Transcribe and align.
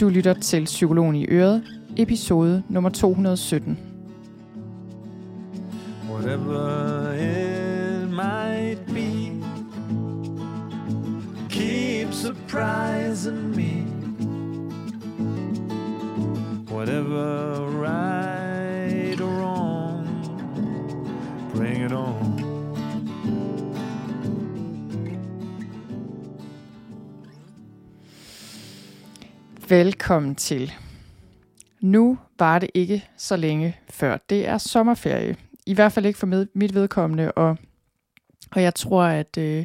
Du 0.00 0.08
lytter 0.08 0.34
til 0.34 0.64
Psykologen 0.64 1.14
i 1.14 1.26
Øret, 1.28 1.62
episode 1.96 2.62
nummer 2.68 2.90
217. 2.90 3.78
Whatever 6.10 7.12
it 7.12 8.08
might 8.10 8.86
be 8.86 9.32
Keep 11.48 12.12
surprising 12.12 13.56
me 13.56 13.84
Whatever 16.70 17.66
right 17.82 18.17
Velkommen 29.68 30.34
til. 30.34 30.72
Nu 31.80 32.18
var 32.38 32.58
det 32.58 32.70
ikke 32.74 33.04
så 33.16 33.36
længe 33.36 33.76
før. 33.90 34.16
Det 34.30 34.48
er 34.48 34.58
sommerferie. 34.58 35.36
I 35.66 35.74
hvert 35.74 35.92
fald 35.92 36.06
ikke 36.06 36.18
for 36.18 36.46
mit 36.54 36.74
vedkommende, 36.74 37.32
og, 37.32 37.56
og 38.50 38.62
jeg 38.62 38.74
tror, 38.74 39.02
at 39.02 39.38
øh, 39.38 39.64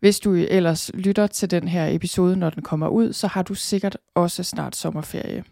hvis 0.00 0.20
du 0.20 0.34
ellers 0.34 0.90
lytter 0.94 1.26
til 1.26 1.50
den 1.50 1.68
her 1.68 1.86
episode, 1.94 2.36
når 2.36 2.50
den 2.50 2.62
kommer 2.62 2.88
ud, 2.88 3.12
så 3.12 3.26
har 3.26 3.42
du 3.42 3.54
sikkert 3.54 3.98
også 4.14 4.42
snart 4.42 4.76
sommerferie. 4.76 5.44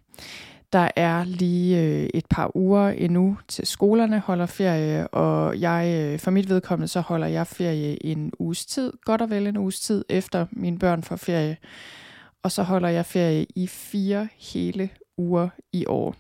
Der 0.73 0.89
er 0.97 1.25
lige 1.25 1.83
øh, 1.83 2.09
et 2.15 2.27
par 2.31 2.57
uger 2.57 2.89
endnu 2.89 3.39
til 3.49 3.67
skolerne 3.67 4.19
holder 4.19 4.47
ferie, 4.47 5.09
og 5.09 5.61
jeg 5.61 5.95
øh, 5.99 6.19
for 6.19 6.31
mit 6.31 6.49
vedkommende 6.49 6.89
så 6.89 7.01
holder 7.01 7.27
jeg 7.27 7.47
ferie 7.47 8.07
en 8.07 8.33
uges 8.39 8.67
tid, 8.67 8.93
godt 9.05 9.23
og 9.23 9.31
vel 9.31 9.47
en 9.47 9.57
uges 9.57 9.81
tid 9.81 10.05
efter 10.09 10.47
mine 10.53 10.79
børn 10.79 11.03
får 11.03 11.17
ferie 11.17 11.57
og 12.43 12.53
så 12.53 12.63
holder 12.63 12.89
jeg 12.89 13.07
ferie 13.07 13.47
i 13.55 13.67
fire 13.67 14.29
hele 14.39 14.89
uger 15.17 15.49
i 15.73 15.87
år. 15.87 16.15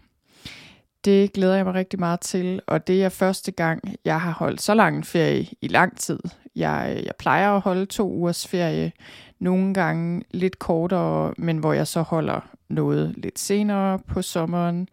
Det 1.04 1.32
glæder 1.32 1.56
jeg 1.56 1.64
mig 1.64 1.74
rigtig 1.74 1.98
meget 1.98 2.20
til, 2.20 2.60
og 2.66 2.86
det 2.86 3.04
er 3.04 3.08
første 3.08 3.52
gang, 3.52 3.94
jeg 4.04 4.20
har 4.20 4.32
holdt 4.32 4.62
så 4.62 4.74
lang 4.74 4.96
en 4.96 5.04
ferie 5.04 5.46
i 5.60 5.68
lang 5.68 5.98
tid. 5.98 6.18
Jeg, 6.56 7.02
jeg 7.04 7.12
plejer 7.18 7.52
at 7.52 7.60
holde 7.60 7.86
to 7.86 8.10
ugers 8.12 8.46
ferie, 8.46 8.92
nogle 9.38 9.74
gange 9.74 10.22
lidt 10.30 10.58
kortere, 10.58 11.34
men 11.38 11.58
hvor 11.58 11.72
jeg 11.72 11.86
så 11.86 12.02
holder 12.02 12.40
noget 12.68 13.14
lidt 13.16 13.38
senere 13.38 13.98
på 13.98 14.22
sommeren. 14.22 14.88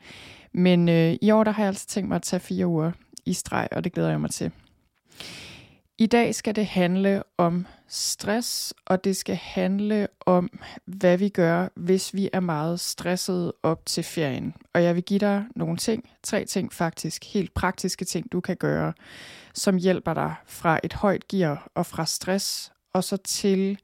Men 0.51 0.89
øh, 0.89 1.15
i 1.21 1.31
år 1.31 1.43
der 1.43 1.51
har 1.51 1.63
jeg 1.63 1.67
altså 1.67 1.87
tænkt 1.87 2.07
mig 2.07 2.15
at 2.15 2.21
tage 2.21 2.39
fire 2.39 2.67
uger 2.67 2.91
i 3.25 3.33
streg, 3.33 3.67
og 3.71 3.83
det 3.83 3.93
glæder 3.93 4.09
jeg 4.09 4.21
mig 4.21 4.29
til. 4.29 4.51
I 6.03 6.05
dag 6.05 6.35
skal 6.35 6.55
det 6.55 6.65
handle 6.65 7.23
om 7.37 7.67
stress, 7.87 8.73
og 8.85 9.03
det 9.03 9.17
skal 9.17 9.35
handle 9.35 10.07
om, 10.19 10.59
hvad 10.85 11.17
vi 11.17 11.29
gør, 11.29 11.67
hvis 11.75 12.13
vi 12.13 12.29
er 12.33 12.39
meget 12.39 12.79
stressede 12.79 13.53
op 13.63 13.85
til 13.85 14.03
ferien. 14.03 14.53
Og 14.73 14.83
jeg 14.83 14.95
vil 14.95 15.03
give 15.03 15.19
dig 15.19 15.45
nogle 15.55 15.77
ting, 15.77 16.09
tre 16.23 16.45
ting 16.45 16.73
faktisk, 16.73 17.33
helt 17.33 17.53
praktiske 17.53 18.05
ting, 18.05 18.31
du 18.31 18.41
kan 18.41 18.57
gøre, 18.57 18.93
som 19.53 19.77
hjælper 19.77 20.13
dig 20.13 20.35
fra 20.45 20.79
et 20.83 20.93
højt 20.93 21.27
gear 21.27 21.67
og 21.75 21.85
fra 21.85 22.05
stress, 22.05 22.71
og 22.93 23.03
så 23.03 23.17
til, 23.17 23.79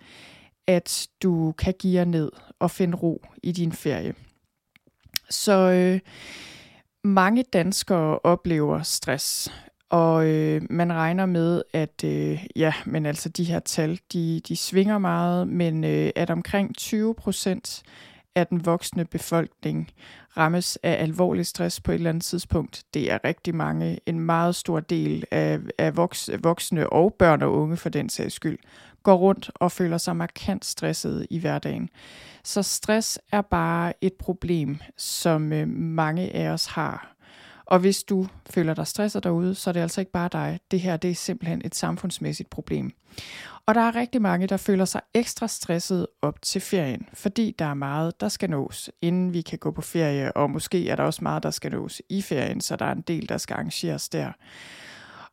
at 0.68 1.08
du 1.24 1.54
kan 1.58 1.74
gear 1.82 2.06
ned 2.06 2.32
og 2.60 2.72
finde 2.72 2.98
ro 2.98 3.26
i 3.44 3.52
din 3.52 3.72
ferie. 3.72 4.14
Så 5.30 5.54
øh, 5.54 6.00
mange 7.04 7.44
danskere 7.44 8.20
oplever 8.24 8.82
stress. 8.82 9.52
Og 9.90 10.28
øh, 10.28 10.62
man 10.70 10.94
regner 10.94 11.26
med, 11.26 11.62
at 11.74 12.04
øh, 12.06 12.46
ja, 12.56 12.74
men 12.86 13.06
altså 13.06 13.30
de 13.30 13.44
her 13.44 13.60
tal, 13.60 14.00
de, 14.14 14.42
de 14.48 14.56
svinger 14.56 14.98
meget, 14.98 15.48
men 15.48 15.84
øh, 15.84 16.10
at 16.16 16.30
omkring 16.30 16.78
20 16.78 17.16
procent 17.16 17.84
af 18.36 18.48
den 18.48 18.66
voksne 18.66 19.06
befolkning 19.06 19.92
rammes 20.38 20.78
af 20.84 21.04
alvorlig 21.04 21.46
stress 21.46 21.82
på 21.82 21.92
et 21.92 21.96
eller 21.96 22.10
andet 22.10 22.24
tidspunkt. 22.24 22.84
Det 22.94 23.12
er 23.12 23.20
rigtig 23.24 23.56
mange. 23.56 24.00
En 24.06 24.20
meget 24.20 24.56
stor 24.56 24.80
del 24.80 25.24
af, 25.32 25.60
af 25.78 25.98
voks, 25.98 26.30
voksne 26.44 26.90
og 26.90 27.16
børn 27.20 27.42
og 27.42 27.54
unge 27.54 27.78
for 27.78 27.90
den 27.90 28.10
sags 28.10 28.34
skyld 28.34 28.58
går 29.04 29.16
rundt 29.16 29.52
og 29.56 29.72
føler 29.72 29.98
sig 29.98 30.16
markant 30.16 30.66
stresset 30.66 31.28
i 31.30 31.40
hverdagen. 31.40 31.90
Så 32.44 32.64
stress 32.64 33.20
er 33.32 33.42
bare 33.42 33.94
et 34.02 34.14
problem, 34.14 34.78
som 34.98 35.54
øh, 35.54 35.68
mange 35.68 36.36
af 36.36 36.50
os 36.50 36.66
har. 36.66 37.16
Og 37.70 37.80
hvis 37.80 38.04
du 38.04 38.28
føler 38.50 38.74
dig 38.74 38.88
stresset 38.88 39.24
derude, 39.24 39.56
så 39.56 39.70
er 39.70 39.72
det 39.72 39.80
altså 39.80 40.02
ikke 40.02 40.12
bare 40.12 40.30
dig. 40.32 40.60
Det 40.72 40.80
her 40.80 40.98
det 40.98 41.12
er 41.12 41.16
simpelthen 41.16 41.62
et 41.66 41.76
samfundsmæssigt 41.76 42.50
problem. 42.50 42.92
Og 43.66 43.76
der 43.76 43.82
er 43.82 43.96
rigtig 43.96 44.22
mange, 44.22 44.48
der 44.48 44.58
føler 44.58 44.86
sig 44.86 45.02
ekstra 45.14 45.48
stresset 45.48 46.08
op 46.22 46.42
til 46.42 46.62
ferien, 46.62 47.08
fordi 47.14 47.56
der 47.60 47.66
er 47.66 47.74
meget, 47.74 48.22
der 48.22 48.30
skal 48.30 48.50
nås, 48.50 48.90
inden 49.02 49.34
vi 49.34 49.42
kan 49.42 49.60
gå 49.60 49.72
på 49.72 49.82
ferie, 49.82 50.38
og 50.38 50.50
måske 50.50 50.90
er 50.90 50.96
der 50.96 51.04
også 51.04 51.24
meget, 51.24 51.44
der 51.44 51.52
skal 51.52 51.72
nås 51.72 52.02
i 52.10 52.22
ferien, 52.22 52.62
så 52.62 52.76
der 52.76 52.86
er 52.86 52.92
en 52.92 53.02
del, 53.02 53.30
der 53.30 53.38
skal 53.38 53.54
arrangeres 53.54 54.10
der. 54.10 54.32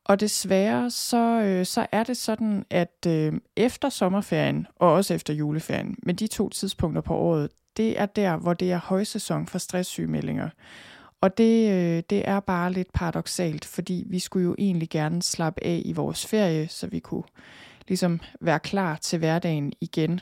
Og 0.05 0.21
desværre 0.21 0.91
så, 0.91 1.41
øh, 1.41 1.67
så 1.67 1.87
er 1.93 2.05
det 2.05 2.17
sådan, 2.17 2.65
at 2.71 3.07
øh, 3.07 3.33
efter 3.57 3.89
sommerferien 3.89 4.67
og 4.77 4.93
også 4.93 5.15
efter 5.15 5.35
juleferien, 5.35 5.97
men 6.03 6.17
de 6.17 6.27
to 6.27 6.49
tidspunkter 6.49 7.03
på 7.03 7.15
året, 7.15 7.49
det 7.77 8.01
er 8.01 8.07
der, 8.07 8.37
hvor 8.37 8.55
det 8.55 8.73
er 8.73 8.79
højsæson 8.79 9.47
for 9.47 9.59
stresssygemeldinger. 9.59 10.49
Og 11.21 11.38
det, 11.38 11.71
øh, 11.71 12.03
det 12.10 12.28
er 12.28 12.41
bare 12.41 12.72
lidt 12.72 12.93
paradoxalt, 12.93 13.65
fordi 13.65 14.04
vi 14.06 14.19
skulle 14.19 14.44
jo 14.44 14.54
egentlig 14.59 14.91
gerne 14.91 15.22
slappe 15.22 15.65
af 15.65 15.82
i 15.84 15.93
vores 15.93 16.27
ferie, 16.27 16.69
så 16.69 16.87
vi 16.87 16.99
kunne 16.99 17.25
ligesom 17.88 18.21
være 18.41 18.60
klar 18.60 18.97
til 18.97 19.19
hverdagen 19.19 19.72
igen. 19.81 20.21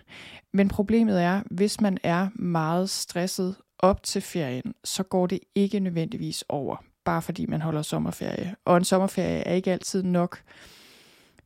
Men 0.52 0.68
problemet 0.68 1.22
er, 1.22 1.42
hvis 1.50 1.80
man 1.80 1.98
er 2.02 2.28
meget 2.34 2.90
stresset 2.90 3.56
op 3.78 4.02
til 4.02 4.22
ferien, 4.22 4.74
så 4.84 5.02
går 5.02 5.26
det 5.26 5.40
ikke 5.54 5.80
nødvendigvis 5.80 6.44
over, 6.48 6.76
bare 7.04 7.22
fordi 7.22 7.46
man 7.46 7.60
holder 7.60 7.82
sommerferie. 7.82 8.54
Og 8.64 8.76
en 8.76 8.84
sommerferie 8.84 9.38
er 9.38 9.54
ikke 9.54 9.72
altid 9.72 10.02
nok 10.02 10.38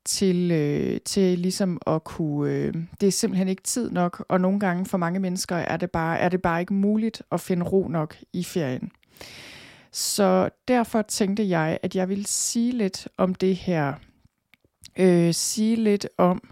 til, 0.04 0.50
øh, 0.50 1.00
til 1.04 1.38
ligesom 1.38 1.80
at 1.86 2.04
kunne, 2.04 2.52
øh, 2.52 2.74
det 3.00 3.06
er 3.06 3.12
simpelthen 3.12 3.48
ikke 3.48 3.62
tid 3.62 3.90
nok, 3.90 4.24
og 4.28 4.40
nogle 4.40 4.60
gange 4.60 4.86
for 4.86 4.98
mange 4.98 5.20
mennesker 5.20 5.56
er 5.56 5.76
det 5.76 5.90
bare, 5.90 6.18
er 6.18 6.28
det 6.28 6.42
bare 6.42 6.60
ikke 6.60 6.74
muligt 6.74 7.22
at 7.32 7.40
finde 7.40 7.64
ro 7.66 7.88
nok 7.88 8.16
i 8.32 8.44
ferien. 8.44 8.90
Så 9.92 10.48
derfor 10.68 11.02
tænkte 11.02 11.48
jeg, 11.48 11.78
at 11.82 11.96
jeg 11.96 12.08
ville 12.08 12.26
sige 12.26 12.72
lidt 12.72 13.08
om 13.16 13.34
det 13.34 13.56
her. 13.56 13.94
Øh, 14.98 15.34
sige 15.34 15.76
lidt 15.76 16.08
om, 16.18 16.50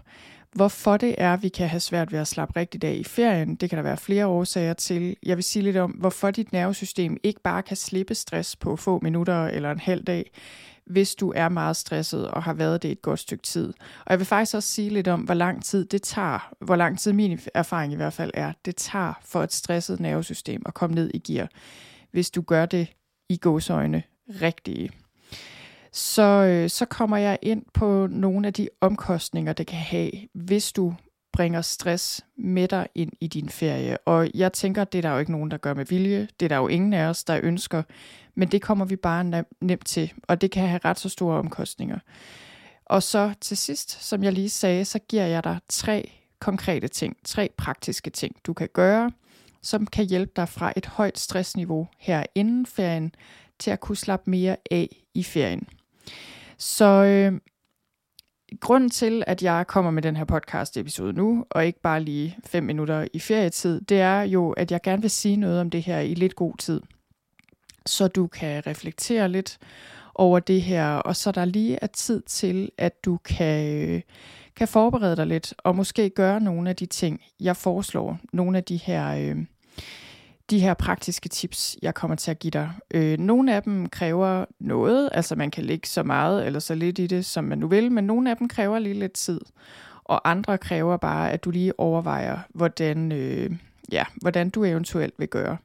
hvorfor 0.57 0.97
det 0.97 1.15
er, 1.17 1.37
vi 1.37 1.49
kan 1.49 1.67
have 1.67 1.79
svært 1.79 2.11
ved 2.11 2.19
at 2.19 2.27
slappe 2.27 2.59
rigtigt 2.59 2.83
af 2.83 2.93
i 2.93 3.03
ferien. 3.03 3.55
Det 3.55 3.69
kan 3.69 3.77
der 3.77 3.83
være 3.83 3.97
flere 3.97 4.27
årsager 4.27 4.73
til. 4.73 5.15
Jeg 5.23 5.37
vil 5.37 5.43
sige 5.43 5.63
lidt 5.63 5.77
om, 5.77 5.91
hvorfor 5.91 6.31
dit 6.31 6.53
nervesystem 6.53 7.17
ikke 7.23 7.41
bare 7.41 7.63
kan 7.63 7.77
slippe 7.77 8.15
stress 8.15 8.55
på 8.55 8.75
få 8.75 8.99
minutter 9.03 9.47
eller 9.47 9.71
en 9.71 9.79
halv 9.79 10.03
dag, 10.03 10.31
hvis 10.85 11.15
du 11.15 11.33
er 11.35 11.49
meget 11.49 11.75
stresset 11.75 12.27
og 12.27 12.43
har 12.43 12.53
været 12.53 12.83
det 12.83 12.91
et 12.91 13.01
godt 13.01 13.19
stykke 13.19 13.43
tid. 13.43 13.67
Og 14.05 14.09
jeg 14.09 14.19
vil 14.19 14.25
faktisk 14.25 14.55
også 14.55 14.71
sige 14.71 14.89
lidt 14.89 15.07
om, 15.07 15.21
hvor 15.21 15.33
lang 15.33 15.63
tid 15.63 15.85
det 15.85 16.01
tager, 16.01 16.53
hvor 16.59 16.75
lang 16.75 16.99
tid 16.99 17.13
min 17.13 17.39
erfaring 17.53 17.93
i 17.93 17.95
hvert 17.95 18.13
fald 18.13 18.31
er, 18.33 18.51
det 18.65 18.75
tager 18.75 19.13
for 19.25 19.43
et 19.43 19.53
stresset 19.53 19.99
nervesystem 19.99 20.61
at 20.65 20.73
komme 20.73 20.95
ned 20.95 21.11
i 21.13 21.17
gear, 21.17 21.47
hvis 22.11 22.31
du 22.31 22.41
gør 22.41 22.65
det 22.65 22.87
i 23.29 23.37
gåsøjne 23.37 24.03
rigtige. 24.41 24.91
Så, 25.91 26.21
øh, 26.23 26.69
så 26.69 26.85
kommer 26.85 27.17
jeg 27.17 27.39
ind 27.41 27.63
på 27.73 28.07
nogle 28.11 28.47
af 28.47 28.53
de 28.53 28.69
omkostninger, 28.81 29.53
det 29.53 29.67
kan 29.67 29.79
have, 29.79 30.11
hvis 30.33 30.71
du 30.71 30.93
bringer 31.33 31.61
stress 31.61 32.25
med 32.37 32.67
dig 32.67 32.87
ind 32.95 33.11
i 33.21 33.27
din 33.27 33.49
ferie. 33.49 33.97
Og 33.97 34.29
jeg 34.33 34.53
tænker, 34.53 34.83
det 34.83 34.97
er 34.97 35.01
der 35.01 35.09
jo 35.09 35.19
ikke 35.19 35.31
nogen, 35.31 35.51
der 35.51 35.57
gør 35.57 35.73
med 35.73 35.85
vilje. 35.85 36.27
Det 36.39 36.45
er 36.45 36.49
der 36.49 36.57
jo 36.57 36.67
ingen 36.67 36.93
af 36.93 37.05
os, 37.05 37.23
der 37.23 37.39
ønsker. 37.43 37.83
Men 38.35 38.47
det 38.47 38.61
kommer 38.61 38.85
vi 38.85 38.95
bare 38.95 39.43
nemt 39.61 39.85
til, 39.85 40.13
og 40.23 40.41
det 40.41 40.51
kan 40.51 40.67
have 40.67 40.79
ret 40.85 40.99
så 40.99 41.09
store 41.09 41.37
omkostninger. 41.37 41.99
Og 42.85 43.03
så 43.03 43.33
til 43.41 43.57
sidst, 43.57 44.03
som 44.03 44.23
jeg 44.23 44.33
lige 44.33 44.49
sagde, 44.49 44.85
så 44.85 44.99
giver 44.99 45.25
jeg 45.25 45.43
dig 45.43 45.59
tre 45.69 46.11
konkrete 46.39 46.87
ting, 46.87 47.17
tre 47.25 47.49
praktiske 47.57 48.09
ting, 48.09 48.35
du 48.43 48.53
kan 48.53 48.69
gøre, 48.73 49.11
som 49.67 49.87
kan 49.87 50.05
hjælpe 50.05 50.31
dig 50.35 50.49
fra 50.49 50.73
et 50.75 50.85
højt 50.85 51.19
stressniveau 51.19 51.87
her 51.97 52.23
inden 52.35 52.65
ferien 52.65 53.15
til 53.59 53.71
at 53.71 53.79
kunne 53.79 53.95
slappe 53.97 54.29
mere 54.29 54.57
af 54.71 55.03
i 55.13 55.23
ferien. 55.23 55.67
Så 56.57 56.85
øh, 56.85 57.39
grunden 58.59 58.89
til, 58.89 59.23
at 59.27 59.43
jeg 59.43 59.67
kommer 59.67 59.91
med 59.91 60.01
den 60.01 60.15
her 60.15 60.25
podcast 60.25 60.77
episode 60.77 61.13
nu, 61.13 61.45
og 61.49 61.65
ikke 61.65 61.81
bare 61.81 62.03
lige 62.03 62.37
fem 62.45 62.63
minutter 62.63 63.07
i 63.13 63.19
ferietid, 63.19 63.81
det 63.81 63.99
er 63.99 64.21
jo, 64.21 64.51
at 64.51 64.71
jeg 64.71 64.81
gerne 64.81 65.01
vil 65.01 65.11
sige 65.11 65.35
noget 65.35 65.61
om 65.61 65.69
det 65.69 65.83
her 65.83 65.99
i 65.99 66.13
lidt 66.13 66.35
god 66.35 66.57
tid. 66.57 66.81
Så 67.85 68.07
du 68.07 68.27
kan 68.27 68.67
reflektere 68.67 69.29
lidt 69.29 69.57
over 70.15 70.39
det 70.39 70.61
her, 70.61 70.95
og 70.95 71.15
så 71.15 71.31
der 71.31 71.45
lige 71.45 71.79
er 71.81 71.87
tid 71.87 72.21
til, 72.21 72.71
at 72.77 73.05
du 73.05 73.17
kan, 73.17 74.03
kan 74.55 74.67
forberede 74.67 75.15
dig 75.15 75.27
lidt, 75.27 75.53
og 75.57 75.75
måske 75.75 76.09
gøre 76.09 76.39
nogle 76.39 76.69
af 76.69 76.75
de 76.75 76.85
ting, 76.85 77.21
jeg 77.39 77.57
foreslår. 77.57 78.19
Nogle 78.33 78.57
af 78.57 78.63
de 78.63 78.77
her... 78.77 79.07
Øh, 79.07 79.45
de 80.49 80.59
her 80.59 80.73
praktiske 80.73 81.29
tips, 81.29 81.77
jeg 81.81 81.93
kommer 81.93 82.15
til 82.15 82.31
at 82.31 82.39
give 82.39 82.51
dig. 82.51 82.71
Øh, 82.91 83.17
nogle 83.19 83.55
af 83.55 83.63
dem 83.63 83.89
kræver 83.89 84.45
noget, 84.59 85.09
altså 85.11 85.35
man 85.35 85.51
kan 85.51 85.65
lægge 85.65 85.87
så 85.87 86.03
meget 86.03 86.45
eller 86.45 86.59
så 86.59 86.75
lidt 86.75 86.99
i 86.99 87.07
det, 87.07 87.25
som 87.25 87.43
man 87.43 87.57
nu 87.57 87.67
vil, 87.67 87.91
men 87.91 88.03
nogle 88.03 88.31
af 88.31 88.37
dem 88.37 88.47
kræver 88.47 88.79
lige 88.79 88.99
lidt 88.99 89.13
tid. 89.13 89.41
Og 90.03 90.29
andre 90.29 90.57
kræver 90.57 90.97
bare, 90.97 91.31
at 91.31 91.43
du 91.43 91.51
lige 91.51 91.79
overvejer, 91.79 92.39
hvordan, 92.49 93.11
øh, 93.11 93.51
ja, 93.91 94.03
hvordan 94.15 94.49
du 94.49 94.63
eventuelt 94.63 95.13
vil 95.17 95.27
gøre. 95.27 95.57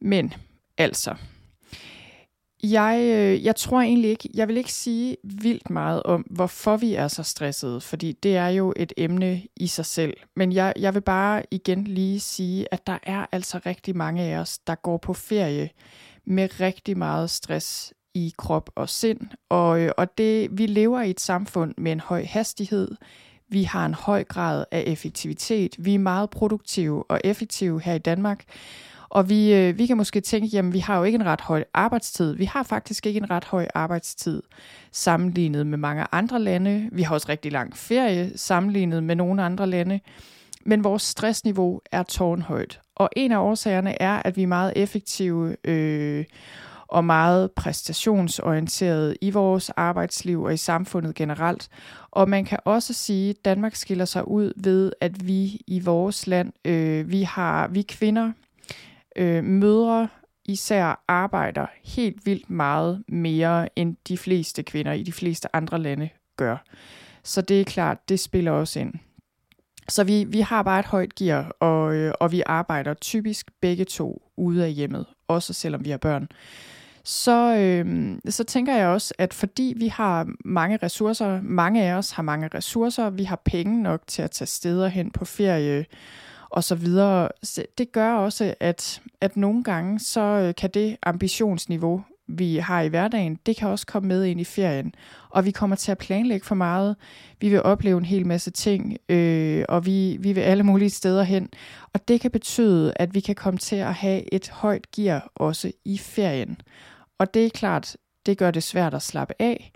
Men 0.00 0.34
altså, 0.78 1.14
jeg, 2.72 3.00
øh, 3.02 3.44
jeg 3.44 3.56
tror 3.56 3.80
egentlig 3.80 4.10
ikke, 4.10 4.28
jeg 4.34 4.48
vil 4.48 4.56
ikke 4.56 4.72
sige 4.72 5.16
vildt 5.24 5.70
meget 5.70 6.02
om, 6.02 6.26
hvorfor 6.30 6.76
vi 6.76 6.94
er 6.94 7.08
så 7.08 7.22
stressede, 7.22 7.80
fordi 7.80 8.12
det 8.12 8.36
er 8.36 8.48
jo 8.48 8.72
et 8.76 8.92
emne 8.96 9.42
i 9.56 9.66
sig 9.66 9.86
selv. 9.86 10.14
Men 10.36 10.52
jeg, 10.52 10.72
jeg 10.78 10.94
vil 10.94 11.00
bare 11.00 11.42
igen 11.50 11.84
lige 11.84 12.20
sige, 12.20 12.74
at 12.74 12.86
der 12.86 12.98
er 13.02 13.26
altså 13.32 13.60
rigtig 13.66 13.96
mange 13.96 14.22
af 14.22 14.38
os, 14.38 14.58
der 14.58 14.74
går 14.74 14.96
på 14.96 15.14
ferie 15.14 15.70
med 16.26 16.60
rigtig 16.60 16.98
meget 16.98 17.30
stress 17.30 17.92
i 18.14 18.34
krop 18.38 18.70
og 18.74 18.88
sind. 18.88 19.20
Og, 19.48 19.80
øh, 19.80 19.92
og 19.98 20.18
det, 20.18 20.58
vi 20.58 20.66
lever 20.66 21.02
i 21.02 21.10
et 21.10 21.20
samfund 21.20 21.74
med 21.78 21.92
en 21.92 22.00
høj 22.00 22.24
hastighed. 22.24 22.88
Vi 23.48 23.62
har 23.62 23.86
en 23.86 23.94
høj 23.94 24.24
grad 24.24 24.64
af 24.70 24.84
effektivitet. 24.86 25.76
Vi 25.78 25.94
er 25.94 25.98
meget 25.98 26.30
produktive 26.30 27.10
og 27.10 27.20
effektive 27.24 27.80
her 27.80 27.94
i 27.94 27.98
Danmark. 27.98 28.44
Og 29.14 29.28
vi, 29.28 29.54
øh, 29.54 29.78
vi 29.78 29.86
kan 29.86 29.96
måske 29.96 30.20
tænke, 30.20 30.46
jamen 30.46 30.72
vi 30.72 30.78
har 30.78 30.98
jo 30.98 31.04
ikke 31.04 31.16
en 31.16 31.24
ret 31.24 31.40
høj 31.40 31.64
arbejdstid. 31.74 32.34
Vi 32.36 32.44
har 32.44 32.62
faktisk 32.62 33.06
ikke 33.06 33.18
en 33.18 33.30
ret 33.30 33.44
høj 33.44 33.66
arbejdstid 33.74 34.42
sammenlignet 34.92 35.66
med 35.66 35.78
mange 35.78 36.06
andre 36.12 36.38
lande. 36.38 36.88
Vi 36.92 37.02
har 37.02 37.14
også 37.14 37.28
rigtig 37.28 37.52
lang 37.52 37.76
ferie 37.76 38.32
sammenlignet 38.36 39.02
med 39.02 39.16
nogle 39.16 39.42
andre 39.42 39.66
lande. 39.66 40.00
Men 40.66 40.84
vores 40.84 41.02
stressniveau 41.02 41.80
er 41.92 42.02
tårnhøjt. 42.02 42.80
Og 42.94 43.10
en 43.16 43.32
af 43.32 43.38
årsagerne 43.38 44.02
er, 44.02 44.22
at 44.24 44.36
vi 44.36 44.42
er 44.42 44.46
meget 44.46 44.72
effektive 44.76 45.56
øh, 45.64 46.24
og 46.88 47.04
meget 47.04 47.50
præstationsorienterede 47.52 49.16
i 49.20 49.30
vores 49.30 49.70
arbejdsliv 49.70 50.42
og 50.42 50.54
i 50.54 50.56
samfundet 50.56 51.14
generelt. 51.14 51.68
Og 52.10 52.28
man 52.28 52.44
kan 52.44 52.58
også 52.64 52.92
sige, 52.92 53.30
at 53.30 53.44
Danmark 53.44 53.74
skiller 53.74 54.04
sig 54.04 54.28
ud 54.28 54.52
ved, 54.56 54.92
at 55.00 55.26
vi 55.26 55.60
i 55.66 55.80
vores 55.80 56.26
land, 56.26 56.52
øh, 56.64 57.10
vi 57.10 57.22
har 57.22 57.68
vi 57.68 57.82
kvinder 57.82 58.32
øh, 59.16 59.44
mødre 59.44 60.08
især 60.44 61.04
arbejder 61.08 61.66
helt 61.84 62.26
vildt 62.26 62.50
meget 62.50 63.04
mere, 63.08 63.78
end 63.78 63.96
de 64.08 64.18
fleste 64.18 64.62
kvinder 64.62 64.92
i 64.92 65.02
de 65.02 65.12
fleste 65.12 65.56
andre 65.56 65.78
lande 65.78 66.08
gør. 66.36 66.56
Så 67.22 67.40
det 67.40 67.60
er 67.60 67.64
klart, 67.64 68.08
det 68.08 68.20
spiller 68.20 68.50
også 68.50 68.80
ind. 68.80 68.94
Så 69.88 70.04
vi, 70.04 70.24
vi 70.24 70.40
har 70.40 70.62
bare 70.62 70.80
et 70.80 70.86
højt 70.86 71.14
gear, 71.14 71.56
og, 71.60 71.94
øh, 71.94 72.14
og 72.20 72.32
vi 72.32 72.42
arbejder 72.46 72.94
typisk 72.94 73.50
begge 73.60 73.84
to 73.84 74.22
ude 74.36 74.64
af 74.64 74.72
hjemmet, 74.72 75.06
også 75.28 75.52
selvom 75.52 75.84
vi 75.84 75.90
har 75.90 75.98
børn. 75.98 76.28
Så, 77.04 77.56
øh, 77.56 78.16
så 78.28 78.44
tænker 78.44 78.74
jeg 78.76 78.88
også, 78.88 79.14
at 79.18 79.34
fordi 79.34 79.74
vi 79.76 79.88
har 79.88 80.28
mange 80.44 80.78
ressourcer, 80.82 81.40
mange 81.42 81.82
af 81.82 81.94
os 81.94 82.10
har 82.10 82.22
mange 82.22 82.48
ressourcer, 82.54 83.10
vi 83.10 83.24
har 83.24 83.42
penge 83.44 83.82
nok 83.82 84.02
til 84.06 84.22
at 84.22 84.30
tage 84.30 84.46
steder 84.46 84.88
hen 84.88 85.10
på 85.10 85.24
ferie, 85.24 85.84
og 86.54 86.64
så 86.64 86.74
videre. 86.74 87.28
Det 87.78 87.92
gør 87.92 88.14
også, 88.14 88.54
at, 88.60 89.00
at 89.20 89.36
nogle 89.36 89.64
gange, 89.64 90.00
så 90.00 90.20
øh, 90.20 90.54
kan 90.54 90.70
det 90.70 90.96
ambitionsniveau, 91.02 92.04
vi 92.26 92.56
har 92.56 92.80
i 92.80 92.88
hverdagen, 92.88 93.38
det 93.46 93.56
kan 93.56 93.68
også 93.68 93.86
komme 93.86 94.08
med 94.08 94.24
ind 94.24 94.40
i 94.40 94.44
ferien. 94.44 94.94
Og 95.30 95.44
vi 95.44 95.50
kommer 95.50 95.76
til 95.76 95.92
at 95.92 95.98
planlægge 95.98 96.46
for 96.46 96.54
meget. 96.54 96.96
Vi 97.40 97.48
vil 97.48 97.62
opleve 97.62 97.98
en 97.98 98.04
hel 98.04 98.26
masse 98.26 98.50
ting, 98.50 98.96
øh, 99.08 99.64
og 99.68 99.86
vi, 99.86 100.16
vi 100.20 100.32
vil 100.32 100.40
alle 100.40 100.62
mulige 100.62 100.90
steder 100.90 101.22
hen. 101.22 101.48
Og 101.92 102.08
det 102.08 102.20
kan 102.20 102.30
betyde, 102.30 102.92
at 102.96 103.14
vi 103.14 103.20
kan 103.20 103.34
komme 103.34 103.58
til 103.58 103.76
at 103.76 103.94
have 103.94 104.34
et 104.34 104.48
højt 104.48 104.90
gear 104.90 105.30
også 105.34 105.72
i 105.84 105.98
ferien. 105.98 106.60
Og 107.18 107.34
det 107.34 107.46
er 107.46 107.50
klart, 107.50 107.96
det 108.26 108.38
gør 108.38 108.50
det 108.50 108.62
svært 108.62 108.94
at 108.94 109.02
slappe 109.02 109.34
af 109.38 109.72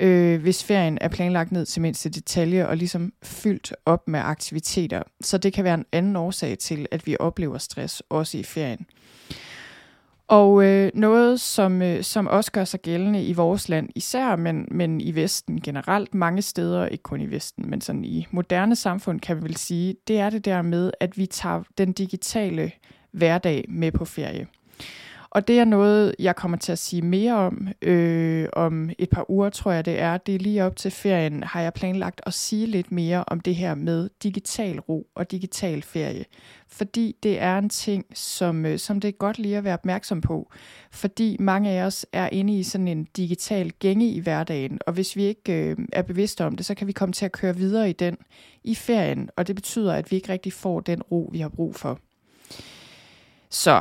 øh, 0.00 0.42
hvis 0.42 0.64
ferien 0.64 0.98
er 1.00 1.08
planlagt 1.08 1.52
ned 1.52 1.66
til 1.66 1.82
mindste 1.82 2.08
detalje 2.10 2.68
og 2.68 2.76
ligesom 2.76 3.12
fyldt 3.22 3.72
op 3.86 4.08
med 4.08 4.20
aktiviteter. 4.20 5.02
Så 5.20 5.38
det 5.38 5.52
kan 5.52 5.64
være 5.64 5.74
en 5.74 5.86
anden 5.92 6.16
årsag 6.16 6.58
til, 6.58 6.86
at 6.90 7.06
vi 7.06 7.16
oplever 7.20 7.58
stress 7.58 8.02
også 8.10 8.38
i 8.38 8.42
ferien. 8.42 8.86
Og 10.28 10.64
øh, 10.64 10.90
noget, 10.94 11.40
som, 11.40 11.82
øh, 11.82 12.02
som 12.02 12.26
også 12.26 12.52
gør 12.52 12.64
sig 12.64 12.80
gældende 12.80 13.24
i 13.24 13.32
vores 13.32 13.68
land 13.68 13.88
især, 13.94 14.36
men, 14.36 14.68
men 14.70 15.00
i 15.00 15.14
Vesten 15.14 15.60
generelt, 15.60 16.14
mange 16.14 16.42
steder, 16.42 16.86
ikke 16.86 17.02
kun 17.02 17.20
i 17.20 17.30
Vesten, 17.30 17.70
men 17.70 17.80
sådan 17.80 18.04
i 18.04 18.26
moderne 18.30 18.76
samfund, 18.76 19.20
kan 19.20 19.36
vi 19.36 19.42
vel 19.42 19.56
sige, 19.56 19.94
det 20.08 20.18
er 20.18 20.30
det 20.30 20.44
der 20.44 20.62
med, 20.62 20.90
at 21.00 21.18
vi 21.18 21.26
tager 21.26 21.62
den 21.78 21.92
digitale 21.92 22.72
hverdag 23.12 23.64
med 23.68 23.92
på 23.92 24.04
ferie. 24.04 24.46
Og 25.30 25.48
det 25.48 25.58
er 25.58 25.64
noget, 25.64 26.14
jeg 26.18 26.36
kommer 26.36 26.58
til 26.58 26.72
at 26.72 26.78
sige 26.78 27.02
mere 27.02 27.34
om 27.34 27.68
øh, 27.82 28.48
om 28.52 28.90
et 28.98 29.10
par 29.10 29.30
uger, 29.30 29.50
tror 29.50 29.72
jeg 29.72 29.84
det 29.84 30.00
er. 30.00 30.16
Det 30.16 30.34
er 30.34 30.38
lige 30.38 30.64
op 30.64 30.76
til 30.76 30.90
ferien, 30.90 31.42
har 31.42 31.60
jeg 31.60 31.72
planlagt 31.72 32.20
at 32.26 32.34
sige 32.34 32.66
lidt 32.66 32.92
mere 32.92 33.24
om 33.26 33.40
det 33.40 33.54
her 33.54 33.74
med 33.74 34.10
digital 34.22 34.80
ro 34.80 35.06
og 35.14 35.30
digital 35.30 35.82
ferie. 35.82 36.24
Fordi 36.68 37.16
det 37.22 37.40
er 37.40 37.58
en 37.58 37.68
ting, 37.68 38.04
som, 38.14 38.66
øh, 38.66 38.78
som 38.78 39.00
det 39.00 39.08
er 39.08 39.12
godt 39.12 39.38
lige 39.38 39.56
at 39.56 39.64
være 39.64 39.74
opmærksom 39.74 40.20
på. 40.20 40.50
Fordi 40.90 41.36
mange 41.40 41.70
af 41.70 41.82
os 41.82 42.06
er 42.12 42.28
inde 42.32 42.58
i 42.58 42.62
sådan 42.62 42.88
en 42.88 43.04
digital 43.04 43.72
gænge 43.78 44.10
i 44.10 44.20
hverdagen, 44.20 44.78
og 44.86 44.92
hvis 44.92 45.16
vi 45.16 45.22
ikke 45.22 45.52
øh, 45.52 45.76
er 45.92 46.02
bevidste 46.02 46.44
om 46.44 46.56
det, 46.56 46.66
så 46.66 46.74
kan 46.74 46.86
vi 46.86 46.92
komme 46.92 47.12
til 47.12 47.24
at 47.24 47.32
køre 47.32 47.56
videre 47.56 47.90
i 47.90 47.92
den 47.92 48.16
i 48.64 48.74
ferien, 48.74 49.30
og 49.36 49.46
det 49.46 49.54
betyder, 49.56 49.92
at 49.92 50.10
vi 50.10 50.16
ikke 50.16 50.32
rigtig 50.32 50.52
får 50.52 50.80
den 50.80 51.02
ro, 51.02 51.28
vi 51.32 51.38
har 51.38 51.48
brug 51.48 51.74
for. 51.74 51.98
Så 53.50 53.80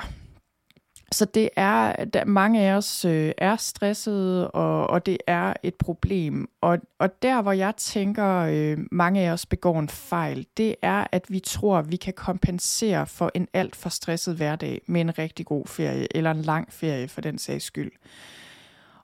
så 1.11 1.25
det 1.25 1.49
er, 1.55 2.05
der, 2.05 2.25
mange 2.25 2.61
af 2.61 2.73
os 2.73 3.05
øh, 3.05 3.31
er 3.37 3.55
stressede, 3.55 4.51
og, 4.51 4.87
og 4.87 5.05
det 5.05 5.17
er 5.27 5.53
et 5.63 5.75
problem. 5.75 6.49
Og, 6.61 6.79
og 6.99 7.21
der, 7.21 7.41
hvor 7.41 7.51
jeg 7.51 7.73
tænker, 7.77 8.37
øh, 8.37 8.77
mange 8.91 9.21
af 9.21 9.31
os 9.31 9.45
begår 9.45 9.79
en 9.79 9.89
fejl, 9.89 10.47
det 10.57 10.75
er, 10.81 11.07
at 11.11 11.25
vi 11.29 11.39
tror, 11.39 11.81
vi 11.81 11.95
kan 11.95 12.13
kompensere 12.13 13.07
for 13.07 13.31
en 13.35 13.47
alt 13.53 13.75
for 13.75 13.89
stresset 13.89 14.35
hverdag 14.35 14.81
med 14.87 15.01
en 15.01 15.17
rigtig 15.17 15.45
god 15.45 15.65
ferie, 15.67 16.17
eller 16.17 16.31
en 16.31 16.41
lang 16.41 16.73
ferie 16.73 17.07
for 17.07 17.21
den 17.21 17.37
sags 17.37 17.65
skyld. 17.65 17.91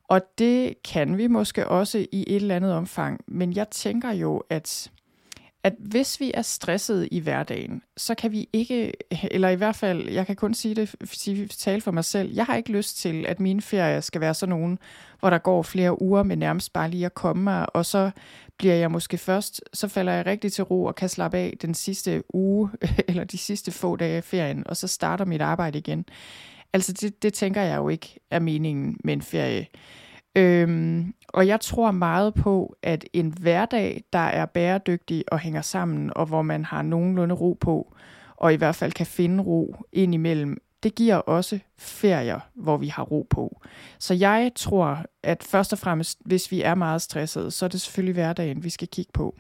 Og 0.07 0.21
det 0.37 0.83
kan 0.83 1.17
vi 1.17 1.27
måske 1.27 1.67
også 1.67 1.97
i 2.11 2.23
et 2.27 2.35
eller 2.35 2.55
andet 2.55 2.73
omfang, 2.73 3.21
men 3.27 3.53
jeg 3.53 3.69
tænker 3.69 4.11
jo, 4.11 4.43
at 4.49 4.91
at 5.63 5.73
hvis 5.79 6.19
vi 6.19 6.31
er 6.33 6.41
stresset 6.41 7.07
i 7.11 7.19
hverdagen, 7.19 7.81
så 7.97 8.15
kan 8.15 8.31
vi 8.31 8.49
ikke, 8.53 8.93
eller 9.31 9.49
i 9.49 9.55
hvert 9.55 9.75
fald, 9.75 10.09
jeg 10.09 10.27
kan 10.27 10.35
kun 10.35 10.53
sige 10.53 10.75
det, 10.75 10.95
sige, 11.11 11.47
tale 11.47 11.81
for 11.81 11.91
mig 11.91 12.05
selv, 12.05 12.33
jeg 12.33 12.45
har 12.45 12.55
ikke 12.55 12.71
lyst 12.71 12.97
til, 12.97 13.25
at 13.27 13.39
mine 13.39 13.61
ferier 13.61 14.01
skal 14.01 14.21
være 14.21 14.33
sådan 14.33 14.55
nogen, 14.55 14.79
hvor 15.19 15.29
der 15.29 15.37
går 15.37 15.61
flere 15.61 16.01
uger 16.01 16.23
med 16.23 16.35
nærmest 16.35 16.73
bare 16.73 16.89
lige 16.89 17.05
at 17.05 17.13
komme 17.13 17.43
mig, 17.43 17.75
og 17.75 17.85
så 17.85 18.11
bliver 18.57 18.75
jeg 18.75 18.91
måske 18.91 19.17
først, 19.17 19.61
så 19.73 19.87
falder 19.87 20.13
jeg 20.13 20.25
rigtig 20.25 20.53
til 20.53 20.63
ro 20.63 20.83
og 20.83 20.95
kan 20.95 21.09
slappe 21.09 21.37
af 21.37 21.53
den 21.61 21.73
sidste 21.73 22.23
uge, 22.33 22.69
eller 23.07 23.23
de 23.23 23.37
sidste 23.37 23.71
få 23.71 23.95
dage 23.95 24.17
af 24.17 24.23
ferien, 24.23 24.67
og 24.67 24.77
så 24.77 24.87
starter 24.87 25.25
mit 25.25 25.41
arbejde 25.41 25.77
igen. 25.77 26.05
Altså 26.73 26.93
det, 26.93 27.23
det 27.23 27.33
tænker 27.33 27.61
jeg 27.61 27.77
jo 27.77 27.89
ikke 27.89 28.19
er 28.31 28.39
meningen 28.39 28.97
med 29.03 29.13
en 29.13 29.21
ferie. 29.21 29.67
Øhm, 30.35 31.13
og 31.27 31.47
jeg 31.47 31.59
tror 31.61 31.91
meget 31.91 32.33
på, 32.33 32.75
at 32.81 33.05
en 33.13 33.33
hverdag, 33.41 34.03
der 34.13 34.19
er 34.19 34.45
bæredygtig 34.45 35.23
og 35.27 35.39
hænger 35.39 35.61
sammen, 35.61 36.11
og 36.15 36.25
hvor 36.25 36.41
man 36.41 36.65
har 36.65 36.81
nogenlunde 36.81 37.35
ro 37.35 37.57
på, 37.61 37.95
og 38.35 38.53
i 38.53 38.55
hvert 38.55 38.75
fald 38.75 38.91
kan 38.91 39.05
finde 39.05 39.43
ro 39.43 39.75
indimellem, 39.91 40.61
det 40.83 40.95
giver 40.95 41.15
også 41.15 41.59
ferier, 41.77 42.39
hvor 42.53 42.77
vi 42.77 42.87
har 42.87 43.03
ro 43.03 43.27
på. 43.29 43.61
Så 43.99 44.13
jeg 44.13 44.51
tror, 44.55 45.05
at 45.23 45.43
først 45.43 45.73
og 45.73 45.79
fremmest, 45.79 46.19
hvis 46.25 46.51
vi 46.51 46.61
er 46.61 46.75
meget 46.75 47.01
stressede, 47.01 47.51
så 47.51 47.65
er 47.65 47.69
det 47.69 47.81
selvfølgelig 47.81 48.13
hverdagen, 48.13 48.63
vi 48.63 48.69
skal 48.69 48.87
kigge 48.87 49.11
på. 49.13 49.35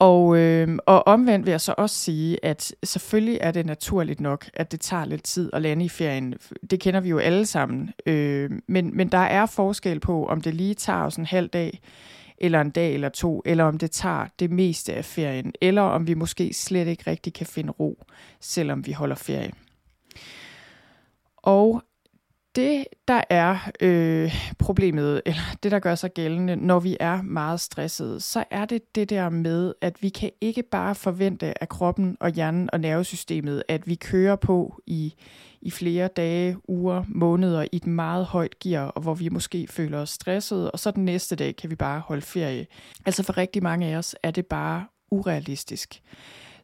Og, 0.00 0.36
øh, 0.36 0.78
og 0.86 1.06
omvendt 1.06 1.46
vil 1.46 1.50
jeg 1.50 1.60
så 1.60 1.74
også 1.78 1.96
sige, 1.96 2.44
at 2.44 2.74
selvfølgelig 2.84 3.38
er 3.40 3.50
det 3.50 3.66
naturligt 3.66 4.20
nok, 4.20 4.50
at 4.54 4.72
det 4.72 4.80
tager 4.80 5.04
lidt 5.04 5.22
tid 5.22 5.50
at 5.52 5.62
lande 5.62 5.84
i 5.84 5.88
ferien. 5.88 6.34
Det 6.70 6.80
kender 6.80 7.00
vi 7.00 7.08
jo 7.08 7.18
alle 7.18 7.46
sammen. 7.46 7.90
Øh, 8.06 8.50
men, 8.66 8.96
men 8.96 9.08
der 9.08 9.18
er 9.18 9.46
forskel 9.46 10.00
på, 10.00 10.26
om 10.26 10.40
det 10.40 10.54
lige 10.54 10.74
tager 10.74 11.02
os 11.02 11.16
en 11.16 11.26
halv 11.26 11.48
dag, 11.48 11.80
eller 12.38 12.60
en 12.60 12.70
dag 12.70 12.94
eller 12.94 13.08
to, 13.08 13.42
eller 13.44 13.64
om 13.64 13.78
det 13.78 13.90
tager 13.90 14.26
det 14.38 14.50
meste 14.50 14.94
af 14.94 15.04
ferien, 15.04 15.52
eller 15.60 15.82
om 15.82 16.06
vi 16.06 16.14
måske 16.14 16.52
slet 16.52 16.88
ikke 16.88 17.10
rigtig 17.10 17.32
kan 17.32 17.46
finde 17.46 17.72
ro, 17.72 18.04
selvom 18.40 18.86
vi 18.86 18.92
holder 18.92 19.16
ferie. 19.16 19.52
Og 21.36 21.82
det, 22.56 22.84
der 23.08 23.22
er 23.30 23.70
øh, 23.80 24.34
problemet, 24.58 25.22
eller 25.26 25.40
det, 25.62 25.72
der 25.72 25.78
gør 25.78 25.94
sig 25.94 26.14
gældende, 26.14 26.56
når 26.56 26.80
vi 26.80 26.96
er 27.00 27.22
meget 27.22 27.60
stressede, 27.60 28.20
så 28.20 28.44
er 28.50 28.64
det 28.64 28.94
det 28.94 29.10
der 29.10 29.28
med, 29.28 29.74
at 29.80 30.02
vi 30.02 30.08
kan 30.08 30.30
ikke 30.40 30.62
bare 30.62 30.94
forvente 30.94 31.62
af 31.62 31.68
kroppen 31.68 32.16
og 32.20 32.30
hjernen 32.30 32.70
og 32.72 32.80
nervesystemet, 32.80 33.62
at 33.68 33.86
vi 33.86 33.94
kører 33.94 34.36
på 34.36 34.82
i, 34.86 35.14
i 35.62 35.70
flere 35.70 36.08
dage, 36.08 36.56
uger, 36.68 37.04
måneder 37.08 37.62
i 37.62 37.76
et 37.76 37.86
meget 37.86 38.24
højt 38.24 38.58
gear, 38.58 38.86
og 38.86 39.02
hvor 39.02 39.14
vi 39.14 39.28
måske 39.28 39.66
føler 39.66 39.98
os 39.98 40.10
stressede, 40.10 40.70
og 40.70 40.78
så 40.78 40.90
den 40.90 41.04
næste 41.04 41.36
dag 41.36 41.56
kan 41.56 41.70
vi 41.70 41.76
bare 41.76 42.00
holde 42.00 42.22
ferie. 42.22 42.66
Altså 43.06 43.22
for 43.22 43.36
rigtig 43.36 43.62
mange 43.62 43.86
af 43.86 43.96
os 43.96 44.16
er 44.22 44.30
det 44.30 44.46
bare 44.46 44.84
urealistisk. 45.10 46.02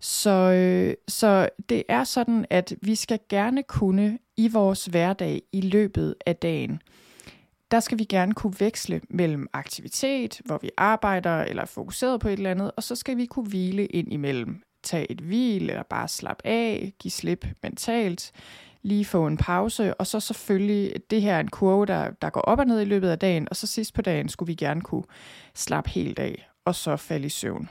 Så, 0.01 0.31
øh, 0.31 0.95
så 1.09 1.49
det 1.69 1.83
er 1.89 2.05
sådan, 2.05 2.47
at 2.51 2.75
vi 2.83 2.95
skal 2.95 3.19
gerne 3.29 3.63
kunne 3.63 4.19
i 4.37 4.49
vores 4.49 4.87
hverdag 4.87 5.43
i 5.53 5.61
løbet 5.61 6.15
af 6.27 6.37
dagen, 6.37 6.83
der 7.71 7.81
skal 7.81 7.99
vi 7.99 8.05
gerne 8.05 8.35
kunne 8.35 8.55
veksle 8.59 9.01
mellem 9.11 9.47
aktivitet, 9.53 10.41
hvor 10.45 10.59
vi 10.63 10.71
arbejder 10.77 11.43
eller 11.43 11.63
er 11.63 11.67
fokuseret 11.67 12.21
på 12.21 12.29
et 12.29 12.33
eller 12.33 12.51
andet, 12.51 12.71
og 12.77 12.83
så 12.83 12.97
skal 12.97 13.17
vi 13.17 13.27
kunne 13.27 13.49
hvile 13.49 13.87
ind 13.87 14.13
imellem 14.13 14.63
tage 14.83 15.11
et 15.11 15.21
hvil, 15.21 15.71
eller 15.71 15.83
bare 15.83 16.09
slappe 16.09 16.47
af, 16.47 16.93
give 16.99 17.11
slip 17.11 17.47
mentalt, 17.63 18.33
lige 18.83 19.05
få 19.05 19.27
en 19.27 19.37
pause, 19.37 19.95
og 19.95 20.07
så 20.07 20.21
selvfølgelig, 20.21 20.93
det 21.11 21.23
her 21.23 21.35
er 21.35 21.41
en 21.41 21.49
kurve, 21.49 21.87
der, 21.87 22.11
der 22.11 22.31
går 22.31 22.41
op 22.41 22.59
og 22.59 22.67
ned 22.67 22.81
i 22.81 22.85
løbet 22.85 23.09
af 23.09 23.19
dagen, 23.19 23.49
og 23.51 23.57
så 23.57 23.67
sidst 23.67 23.95
på 23.95 24.03
dagen 24.03 24.29
skulle 24.29 24.47
vi 24.47 24.55
gerne 24.55 24.81
kunne 24.81 25.05
slappe 25.55 25.91
helt 25.91 26.19
af, 26.19 26.49
og 26.65 26.75
så 26.75 26.97
falde 26.97 27.27
i 27.27 27.29
søvn. 27.29 27.69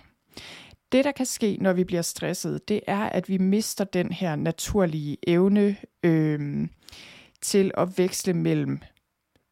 Det, 0.96 1.06
der 1.06 1.12
kan 1.12 1.26
ske, 1.26 1.58
når 1.62 1.74
vi 1.74 1.84
bliver 1.84 2.02
stresset, 2.02 2.70
det 2.70 2.82
er, 2.88 3.04
at 3.04 3.30
vi 3.30 3.38
mister 3.38 3.84
den 3.84 4.12
her 4.12 4.36
naturlige 4.36 5.18
evne 5.28 5.76
øh, 6.04 6.68
til 7.42 7.72
at 7.78 7.98
veksle 7.98 8.34
mellem 8.34 8.80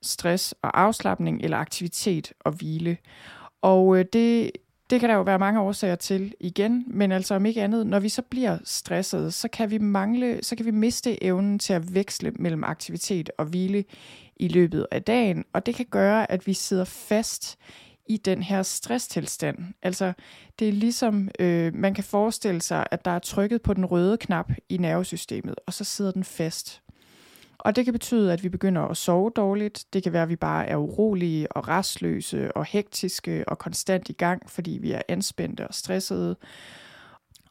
stress 0.01 0.55
og 0.61 0.81
afslappning, 0.81 1.41
eller 1.41 1.57
aktivitet 1.57 2.33
og 2.39 2.51
hvile. 2.51 2.97
Og 3.61 3.97
øh, 3.97 4.05
det, 4.13 4.51
det 4.89 4.99
kan 4.99 5.09
der 5.09 5.15
jo 5.15 5.21
være 5.21 5.39
mange 5.39 5.61
årsager 5.61 5.95
til 5.95 6.33
igen, 6.39 6.83
men 6.87 7.11
altså 7.11 7.35
om 7.35 7.45
ikke 7.45 7.63
andet, 7.63 7.87
når 7.87 7.99
vi 7.99 8.09
så 8.09 8.21
bliver 8.21 8.57
stresset, 8.63 9.33
så 9.33 9.47
kan 9.47 9.71
vi 9.71 9.77
mangle, 9.77 10.39
så 10.43 10.55
kan 10.55 10.65
vi 10.65 10.71
miste 10.71 11.23
evnen 11.23 11.59
til 11.59 11.73
at 11.73 11.95
veksle 11.95 12.31
mellem 12.31 12.63
aktivitet 12.63 13.29
og 13.37 13.45
hvile 13.45 13.83
i 14.35 14.47
løbet 14.47 14.87
af 14.91 15.03
dagen, 15.03 15.45
og 15.53 15.65
det 15.65 15.75
kan 15.75 15.85
gøre, 15.85 16.31
at 16.31 16.47
vi 16.47 16.53
sidder 16.53 16.85
fast 16.85 17.57
i 18.05 18.17
den 18.17 18.43
her 18.43 18.63
stresstilstand. 18.63 19.57
Altså, 19.81 20.13
det 20.59 20.67
er 20.67 20.71
ligesom, 20.71 21.29
øh, 21.39 21.75
man 21.75 21.93
kan 21.93 22.03
forestille 22.03 22.61
sig, 22.61 22.87
at 22.91 23.05
der 23.05 23.11
er 23.11 23.19
trykket 23.19 23.61
på 23.61 23.73
den 23.73 23.85
røde 23.85 24.17
knap 24.17 24.51
i 24.69 24.77
nervesystemet, 24.77 25.55
og 25.67 25.73
så 25.73 25.83
sidder 25.83 26.11
den 26.11 26.23
fast. 26.23 26.81
Og 27.57 27.75
det 27.75 27.85
kan 27.85 27.93
betyde, 27.93 28.33
at 28.33 28.43
vi 28.43 28.49
begynder 28.49 28.81
at 28.81 28.97
sove 28.97 29.31
dårligt. 29.35 29.85
Det 29.93 30.03
kan 30.03 30.13
være, 30.13 30.23
at 30.23 30.29
vi 30.29 30.35
bare 30.35 30.67
er 30.67 30.75
urolige 30.75 31.51
og 31.51 31.67
restløse 31.67 32.57
og 32.57 32.65
hektiske 32.65 33.43
og 33.47 33.57
konstant 33.57 34.09
i 34.09 34.13
gang, 34.13 34.49
fordi 34.49 34.71
vi 34.81 34.91
er 34.91 35.01
anspændte 35.07 35.67
og 35.67 35.73
stressede. 35.73 36.35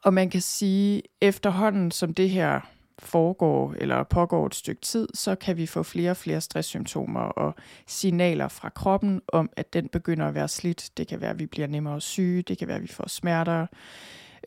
Og 0.03 0.13
man 0.13 0.29
kan 0.29 0.41
sige, 0.41 1.01
efterhånden 1.21 1.91
som 1.91 2.13
det 2.13 2.29
her 2.29 2.61
foregår 3.05 3.75
eller 3.77 4.03
pågår 4.03 4.45
et 4.45 4.55
stykke 4.55 4.81
tid, 4.81 5.07
så 5.13 5.35
kan 5.35 5.57
vi 5.57 5.65
få 5.65 5.83
flere 5.83 6.11
og 6.11 6.17
flere 6.17 6.41
stresssymptomer 6.41 7.19
og 7.19 7.55
signaler 7.87 8.47
fra 8.47 8.69
kroppen 8.69 9.21
om, 9.27 9.49
at 9.57 9.73
den 9.73 9.87
begynder 9.87 10.27
at 10.27 10.35
være 10.35 10.47
slidt. 10.47 10.89
Det 10.97 11.07
kan 11.07 11.21
være, 11.21 11.29
at 11.29 11.39
vi 11.39 11.45
bliver 11.45 11.67
nemmere 11.67 12.01
syge, 12.01 12.41
det 12.41 12.57
kan 12.57 12.67
være, 12.67 12.77
at 12.77 12.83
vi 12.83 12.87
får 12.87 13.09
smerter, 13.09 13.65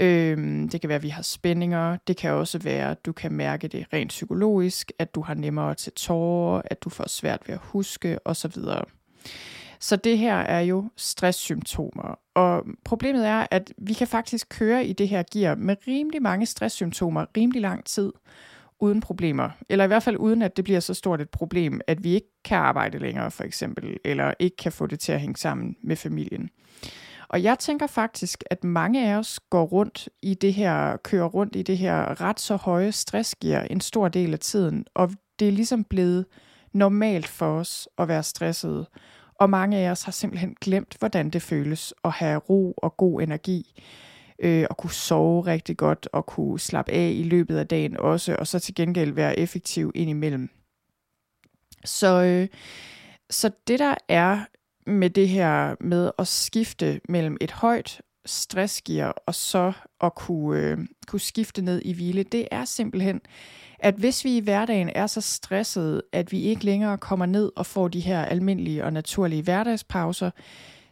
Øhm, 0.00 0.68
det 0.68 0.80
kan 0.80 0.88
være, 0.88 0.96
at 0.96 1.02
vi 1.02 1.08
har 1.08 1.22
spændinger. 1.22 1.96
Det 2.06 2.16
kan 2.16 2.30
også 2.30 2.58
være, 2.58 2.90
at 2.90 3.06
du 3.06 3.12
kan 3.12 3.32
mærke 3.32 3.68
det 3.68 3.86
rent 3.92 4.08
psykologisk, 4.08 4.92
at 4.98 5.14
du 5.14 5.20
har 5.20 5.34
nemmere 5.34 5.74
til 5.74 5.92
tårer, 5.92 6.62
at 6.64 6.82
du 6.82 6.90
får 6.90 7.08
svært 7.08 7.42
ved 7.46 7.54
at 7.54 7.60
huske 7.62 8.18
osv. 8.24 8.62
Så 9.80 9.96
det 9.96 10.18
her 10.18 10.36
er 10.36 10.60
jo 10.60 10.88
stresssymptomer. 10.96 12.18
Og 12.34 12.64
problemet 12.84 13.26
er, 13.26 13.46
at 13.50 13.72
vi 13.78 13.92
kan 13.92 14.06
faktisk 14.06 14.48
køre 14.48 14.86
i 14.86 14.92
det 14.92 15.08
her 15.08 15.22
gear 15.32 15.54
med 15.54 15.76
rimelig 15.88 16.22
mange 16.22 16.46
stresssymptomer 16.46 17.26
rimelig 17.36 17.62
lang 17.62 17.84
tid 17.84 18.12
uden 18.80 19.00
problemer. 19.00 19.50
Eller 19.68 19.84
i 19.84 19.86
hvert 19.86 20.02
fald 20.02 20.16
uden, 20.16 20.42
at 20.42 20.56
det 20.56 20.64
bliver 20.64 20.80
så 20.80 20.94
stort 20.94 21.20
et 21.20 21.30
problem, 21.30 21.80
at 21.86 22.04
vi 22.04 22.14
ikke 22.14 22.28
kan 22.44 22.58
arbejde 22.58 22.98
længere 22.98 23.30
for 23.30 23.44
eksempel, 23.44 23.96
eller 24.04 24.34
ikke 24.38 24.56
kan 24.56 24.72
få 24.72 24.86
det 24.86 25.00
til 25.00 25.12
at 25.12 25.20
hænge 25.20 25.36
sammen 25.36 25.76
med 25.82 25.96
familien. 25.96 26.50
Og 27.28 27.42
jeg 27.42 27.58
tænker 27.58 27.86
faktisk, 27.86 28.44
at 28.50 28.64
mange 28.64 29.08
af 29.08 29.16
os 29.16 29.40
går 29.50 29.64
rundt 29.64 30.08
i 30.22 30.34
det 30.34 30.54
her, 30.54 30.96
kører 30.96 31.26
rundt 31.26 31.56
i 31.56 31.62
det 31.62 31.78
her 31.78 32.20
ret 32.20 32.40
så 32.40 32.56
høje 32.56 32.92
stressgear 32.92 33.62
en 33.62 33.80
stor 33.80 34.08
del 34.08 34.32
af 34.32 34.38
tiden, 34.38 34.84
og 34.94 35.10
det 35.38 35.48
er 35.48 35.52
ligesom 35.52 35.84
blevet 35.84 36.26
normalt 36.72 37.28
for 37.28 37.58
os 37.58 37.88
at 37.98 38.08
være 38.08 38.22
stressede. 38.22 38.86
Og 39.38 39.50
mange 39.50 39.76
af 39.78 39.90
os 39.90 40.02
har 40.02 40.12
simpelthen 40.12 40.56
glemt, 40.60 40.96
hvordan 40.98 41.30
det 41.30 41.42
føles 41.42 41.94
at 42.04 42.12
have 42.12 42.38
ro 42.38 42.72
og 42.72 42.96
god 42.96 43.22
energi, 43.22 43.82
øh, 44.38 44.66
og 44.70 44.76
kunne 44.76 44.90
sove 44.90 45.46
rigtig 45.46 45.76
godt, 45.76 46.08
og 46.12 46.26
kunne 46.26 46.60
slappe 46.60 46.92
af 46.92 47.12
i 47.14 47.22
løbet 47.22 47.58
af 47.58 47.66
dagen 47.66 47.96
også, 47.96 48.36
og 48.38 48.46
så 48.46 48.58
til 48.58 48.74
gengæld 48.74 49.12
være 49.12 49.38
effektiv 49.38 49.92
indimellem. 49.94 50.48
Så, 51.84 52.22
øh, 52.22 52.48
så 53.30 53.50
det 53.66 53.78
der 53.78 53.94
er 54.08 54.44
med 54.86 55.10
det 55.10 55.28
her 55.28 55.74
med 55.80 56.10
at 56.18 56.26
skifte 56.26 57.00
mellem 57.08 57.36
et 57.40 57.50
højt 57.50 58.00
stressgear 58.26 59.14
og 59.26 59.34
så 59.34 59.72
at 60.00 60.14
kunne, 60.14 60.60
øh, 60.60 60.78
kunne 61.06 61.20
skifte 61.20 61.62
ned 61.62 61.82
i 61.84 61.92
hvile, 61.92 62.22
det 62.22 62.48
er 62.50 62.64
simpelthen, 62.64 63.20
at 63.78 63.94
hvis 63.94 64.24
vi 64.24 64.36
i 64.36 64.40
hverdagen 64.40 64.90
er 64.94 65.06
så 65.06 65.20
stressede, 65.20 66.02
at 66.12 66.32
vi 66.32 66.40
ikke 66.40 66.64
længere 66.64 66.98
kommer 66.98 67.26
ned 67.26 67.52
og 67.56 67.66
får 67.66 67.88
de 67.88 68.00
her 68.00 68.24
almindelige 68.24 68.84
og 68.84 68.92
naturlige 68.92 69.42
hverdagspauser, 69.42 70.30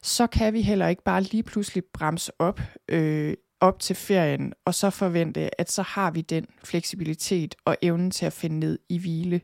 så 0.03 0.27
kan 0.27 0.53
vi 0.53 0.63
heller 0.63 0.89
ikke 0.89 1.03
bare 1.03 1.23
lige 1.23 1.43
pludselig 1.43 1.85
bremse 1.85 2.33
op 2.39 2.61
øh, 2.89 3.35
op 3.61 3.81
til 3.81 3.97
ferien, 3.97 4.53
og 4.65 4.75
så 4.75 4.91
forvente, 4.91 5.61
at 5.61 5.71
så 5.71 5.83
har 5.83 6.11
vi 6.11 6.21
den 6.21 6.47
fleksibilitet 6.65 7.55
og 7.65 7.77
evnen 7.83 8.11
til 8.11 8.27
at 8.27 8.33
finde 8.33 8.59
ned 8.59 8.79
i 8.89 8.99
hvile. 8.99 9.41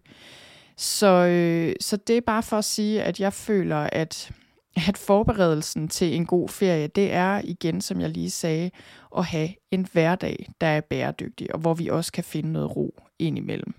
Så, 0.77 1.07
øh, 1.07 1.75
så 1.81 1.97
det 1.97 2.17
er 2.17 2.21
bare 2.21 2.43
for 2.43 2.59
at 2.59 2.65
sige, 2.65 3.03
at 3.03 3.21
jeg 3.21 3.33
føler, 3.33 3.89
at 3.93 4.33
at 4.77 4.99
forberedelsen 4.99 5.89
til 5.89 6.15
en 6.15 6.27
god 6.27 6.49
ferie, 6.49 6.87
det 6.87 7.13
er 7.13 7.41
igen, 7.45 7.81
som 7.81 8.01
jeg 8.01 8.11
lige 8.11 8.31
sagde, 8.31 8.71
at 9.17 9.25
have 9.25 9.49
en 9.71 9.87
hverdag, 9.93 10.49
der 10.61 10.67
er 10.67 10.81
bæredygtig, 10.81 11.55
og 11.55 11.61
hvor 11.61 11.75
vi 11.75 11.89
også 11.89 12.13
kan 12.13 12.25
finde 12.25 12.53
noget 12.53 12.77
ro 12.77 13.03
indimellem. 13.19 13.75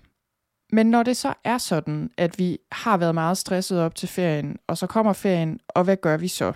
Men 0.72 0.86
når 0.86 1.02
det 1.02 1.16
så 1.16 1.34
er 1.44 1.58
sådan, 1.58 2.10
at 2.16 2.38
vi 2.38 2.58
har 2.72 2.96
været 2.96 3.14
meget 3.14 3.38
stresset 3.38 3.80
op 3.80 3.94
til 3.94 4.08
ferien, 4.08 4.56
og 4.66 4.78
så 4.78 4.86
kommer 4.86 5.12
ferien, 5.12 5.60
og 5.68 5.84
hvad 5.84 5.96
gør 5.96 6.16
vi 6.16 6.28
så? 6.28 6.52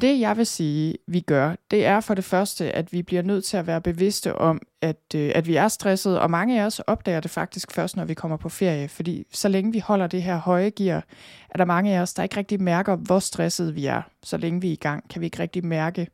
Det 0.00 0.20
jeg 0.20 0.36
vil 0.36 0.46
sige, 0.46 0.94
vi 1.06 1.20
gør, 1.20 1.54
det 1.70 1.86
er 1.86 2.00
for 2.00 2.14
det 2.14 2.24
første, 2.24 2.72
at 2.72 2.92
vi 2.92 3.02
bliver 3.02 3.22
nødt 3.22 3.44
til 3.44 3.56
at 3.56 3.66
være 3.66 3.80
bevidste 3.80 4.36
om, 4.36 4.60
at, 4.80 5.14
øh, 5.14 5.32
at 5.34 5.46
vi 5.46 5.56
er 5.56 5.68
stresset, 5.68 6.20
og 6.20 6.30
mange 6.30 6.60
af 6.60 6.66
os 6.66 6.78
opdager 6.78 7.20
det 7.20 7.30
faktisk 7.30 7.72
først, 7.72 7.96
når 7.96 8.04
vi 8.04 8.14
kommer 8.14 8.36
på 8.36 8.48
ferie, 8.48 8.88
fordi 8.88 9.24
så 9.32 9.48
længe 9.48 9.72
vi 9.72 9.78
holder 9.78 10.06
det 10.06 10.22
her 10.22 10.36
høje 10.36 10.70
gear, 10.70 11.04
er 11.50 11.58
der 11.58 11.64
mange 11.64 11.96
af 11.96 12.00
os, 12.00 12.14
der 12.14 12.22
ikke 12.22 12.36
rigtig 12.36 12.62
mærker, 12.62 12.96
hvor 12.96 13.18
stresset 13.18 13.76
vi 13.76 13.86
er. 13.86 14.02
Så 14.22 14.36
længe 14.36 14.60
vi 14.60 14.68
er 14.68 14.72
i 14.72 14.76
gang, 14.76 15.08
kan 15.08 15.20
vi 15.20 15.26
ikke 15.26 15.38
rigtig 15.38 15.66
mærke, 15.66 16.08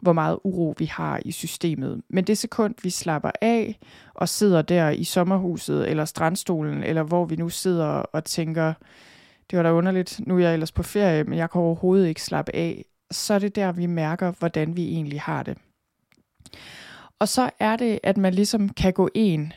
hvor 0.00 0.12
meget 0.12 0.38
uro 0.44 0.74
vi 0.78 0.84
har 0.84 1.20
i 1.24 1.32
systemet. 1.32 2.00
Men 2.08 2.24
det 2.24 2.38
sekund, 2.38 2.74
vi 2.82 2.90
slapper 2.90 3.30
af 3.40 3.78
og 4.14 4.28
sidder 4.28 4.62
der 4.62 4.90
i 4.90 5.04
sommerhuset 5.04 5.90
eller 5.90 6.04
strandstolen, 6.04 6.82
eller 6.82 7.02
hvor 7.02 7.24
vi 7.24 7.36
nu 7.36 7.48
sidder 7.48 7.86
og 7.86 8.24
tænker, 8.24 8.72
det 9.50 9.56
var 9.56 9.62
da 9.62 9.72
underligt, 9.72 10.20
nu 10.26 10.36
er 10.36 10.40
jeg 10.40 10.52
ellers 10.52 10.72
på 10.72 10.82
ferie, 10.82 11.24
men 11.24 11.38
jeg 11.38 11.50
kan 11.50 11.60
overhovedet 11.60 12.08
ikke 12.08 12.22
slappe 12.22 12.54
af, 12.54 12.84
så 13.10 13.34
er 13.34 13.38
det 13.38 13.56
der, 13.56 13.72
vi 13.72 13.86
mærker, 13.86 14.32
hvordan 14.38 14.76
vi 14.76 14.88
egentlig 14.88 15.20
har 15.20 15.42
det. 15.42 15.58
Og 17.18 17.28
så 17.28 17.50
er 17.60 17.76
det, 17.76 18.00
at 18.02 18.16
man 18.16 18.34
ligesom 18.34 18.68
kan 18.68 18.92
gå 18.92 19.08
en 19.14 19.52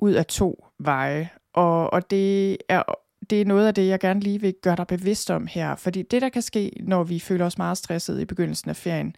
ud 0.00 0.12
af 0.12 0.26
to 0.26 0.66
veje, 0.78 1.30
og, 1.54 1.92
og 1.92 2.10
det 2.10 2.56
er 2.68 2.82
det 3.30 3.40
er 3.40 3.44
noget 3.44 3.66
af 3.66 3.74
det, 3.74 3.88
jeg 3.88 4.00
gerne 4.00 4.20
lige 4.20 4.40
vil 4.40 4.54
gøre 4.62 4.76
dig 4.76 4.86
bevidst 4.86 5.30
om 5.30 5.46
her. 5.46 5.76
Fordi 5.76 6.02
det, 6.02 6.22
der 6.22 6.28
kan 6.28 6.42
ske, 6.42 6.72
når 6.80 7.04
vi 7.04 7.20
føler 7.20 7.46
os 7.46 7.58
meget 7.58 7.78
stresset 7.78 8.20
i 8.20 8.24
begyndelsen 8.24 8.70
af 8.70 8.76
ferien, 8.76 9.16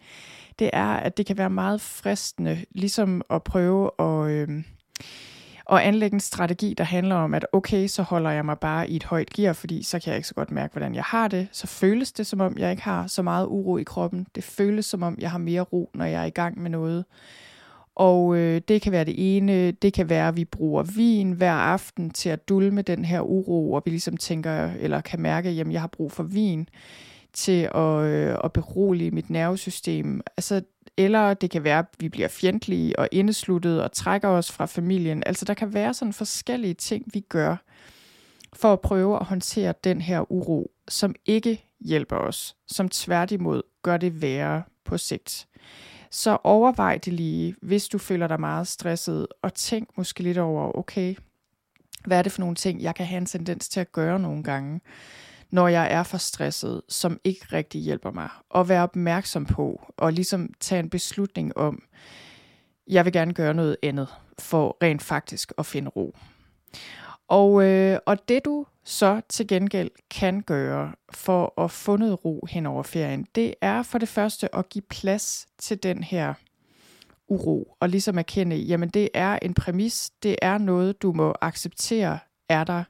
det 0.59 0.69
er, 0.73 0.87
at 0.87 1.17
det 1.17 1.25
kan 1.25 1.37
være 1.37 1.49
meget 1.49 1.81
fristende, 1.81 2.65
ligesom 2.71 3.21
at 3.29 3.43
prøve 3.43 3.91
at, 3.99 4.31
øh, 4.31 4.63
og 5.65 5.87
anlægge 5.87 6.13
en 6.13 6.19
strategi, 6.19 6.73
der 6.77 6.83
handler 6.83 7.15
om, 7.15 7.33
at 7.33 7.45
okay, 7.53 7.87
så 7.87 8.03
holder 8.03 8.31
jeg 8.31 8.45
mig 8.45 8.59
bare 8.59 8.89
i 8.89 8.95
et 8.95 9.03
højt 9.03 9.29
gear, 9.29 9.53
fordi 9.53 9.83
så 9.83 9.99
kan 9.99 10.09
jeg 10.09 10.17
ikke 10.17 10.27
så 10.27 10.33
godt 10.33 10.51
mærke, 10.51 10.71
hvordan 10.71 10.95
jeg 10.95 11.03
har 11.03 11.27
det. 11.27 11.47
Så 11.51 11.67
føles 11.67 12.11
det, 12.11 12.27
som 12.27 12.41
om 12.41 12.57
jeg 12.57 12.71
ikke 12.71 12.83
har 12.83 13.07
så 13.07 13.21
meget 13.21 13.47
uro 13.47 13.77
i 13.77 13.83
kroppen. 13.83 14.27
Det 14.35 14.43
føles, 14.43 14.85
som 14.85 15.03
om 15.03 15.17
jeg 15.19 15.31
har 15.31 15.37
mere 15.37 15.61
ro, 15.61 15.89
når 15.93 16.05
jeg 16.05 16.21
er 16.21 16.25
i 16.25 16.29
gang 16.29 16.61
med 16.61 16.69
noget. 16.69 17.05
Og 17.95 18.35
øh, 18.37 18.61
det 18.67 18.81
kan 18.81 18.91
være 18.91 19.05
det 19.05 19.37
ene, 19.37 19.71
det 19.71 19.93
kan 19.93 20.09
være, 20.09 20.27
at 20.27 20.35
vi 20.35 20.45
bruger 20.45 20.83
vin 20.83 21.31
hver 21.31 21.51
aften 21.51 22.09
til 22.09 22.29
at 22.29 22.49
dulme 22.49 22.81
den 22.81 23.05
her 23.05 23.21
uro, 23.21 23.73
og 23.73 23.81
vi 23.85 23.91
ligesom 23.91 24.17
tænker, 24.17 24.71
eller 24.79 25.01
kan 25.01 25.21
mærke, 25.21 25.49
at 25.49 25.71
jeg 25.71 25.81
har 25.81 25.87
brug 25.87 26.11
for 26.11 26.23
vin 26.23 26.69
til 27.33 27.69
at, 27.75 28.03
øh, 28.03 28.37
at 28.43 28.53
berolige 28.53 29.11
mit 29.11 29.29
nervesystem. 29.29 30.21
Altså 30.37 30.61
eller 30.97 31.33
det 31.33 31.51
kan 31.51 31.63
være, 31.63 31.79
at 31.79 31.85
vi 31.99 32.09
bliver 32.09 32.27
fjendtlige 32.27 32.99
og 32.99 33.09
indesluttede 33.11 33.83
og 33.83 33.91
trækker 33.91 34.27
os 34.27 34.51
fra 34.51 34.65
familien. 34.65 35.23
Altså 35.25 35.45
der 35.45 35.53
kan 35.53 35.73
være 35.73 35.93
sådan 35.93 36.13
forskellige 36.13 36.73
ting, 36.73 37.05
vi 37.13 37.19
gør 37.19 37.55
for 38.53 38.73
at 38.73 38.81
prøve 38.81 39.19
at 39.19 39.25
håndtere 39.25 39.73
den 39.83 40.01
her 40.01 40.31
uro, 40.31 40.71
som 40.87 41.15
ikke 41.25 41.65
hjælper 41.79 42.17
os, 42.17 42.55
som 42.67 42.89
tværtimod 42.89 43.61
gør 43.81 43.97
det 43.97 44.21
værre 44.21 44.63
på 44.85 44.97
sigt. 44.97 45.47
Så 46.11 46.37
overvej 46.43 46.97
det 46.97 47.13
lige, 47.13 47.55
hvis 47.61 47.87
du 47.87 47.97
føler 47.97 48.27
dig 48.27 48.39
meget 48.39 48.67
stresset, 48.67 49.27
og 49.41 49.53
tænk 49.53 49.97
måske 49.97 50.23
lidt 50.23 50.37
over, 50.37 50.77
okay, 50.77 51.15
hvad 52.05 52.17
er 52.17 52.21
det 52.21 52.31
for 52.31 52.39
nogle 52.39 52.55
ting, 52.55 52.81
jeg 52.81 52.95
kan 52.95 53.05
have 53.05 53.17
en 53.17 53.25
tendens 53.25 53.69
til 53.69 53.79
at 53.79 53.91
gøre 53.91 54.19
nogle 54.19 54.43
gange 54.43 54.81
når 55.53 55.67
jeg 55.67 55.91
er 55.91 56.03
for 56.03 56.17
stresset, 56.17 56.81
som 56.89 57.19
ikke 57.23 57.45
rigtig 57.53 57.81
hjælper 57.81 58.11
mig. 58.11 58.29
Og 58.49 58.69
være 58.69 58.83
opmærksom 58.83 59.45
på, 59.45 59.81
og 59.97 60.13
ligesom 60.13 60.53
tage 60.59 60.79
en 60.79 60.89
beslutning 60.89 61.57
om, 61.57 61.83
jeg 62.87 63.05
vil 63.05 63.13
gerne 63.13 63.33
gøre 63.33 63.53
noget 63.53 63.77
andet, 63.83 64.07
for 64.39 64.77
rent 64.83 65.01
faktisk 65.01 65.53
at 65.57 65.65
finde 65.65 65.89
ro. 65.89 66.15
Og, 67.27 67.63
øh, 67.63 67.99
og 68.05 68.27
det 68.29 68.45
du 68.45 68.65
så 68.83 69.21
til 69.29 69.47
gengæld 69.47 69.91
kan 70.11 70.41
gøre 70.41 70.91
for 71.13 71.61
at 71.61 71.71
få 71.71 71.97
noget 71.97 72.25
ro 72.25 72.47
hen 72.49 72.65
over 72.65 72.83
ferien, 72.83 73.27
det 73.35 73.53
er 73.61 73.83
for 73.83 73.97
det 73.97 74.09
første 74.09 74.55
at 74.55 74.69
give 74.69 74.83
plads 74.89 75.47
til 75.57 75.83
den 75.83 76.03
her 76.03 76.33
uro, 77.27 77.77
og 77.79 77.89
ligesom 77.89 78.17
erkende, 78.17 78.55
jamen 78.55 78.89
det 78.89 79.09
er 79.13 79.39
en 79.41 79.53
præmis, 79.53 80.11
det 80.23 80.35
er 80.41 80.57
noget, 80.57 81.01
du 81.01 81.13
må 81.13 81.33
acceptere 81.41 82.19
er 82.49 82.63
der 82.63 82.83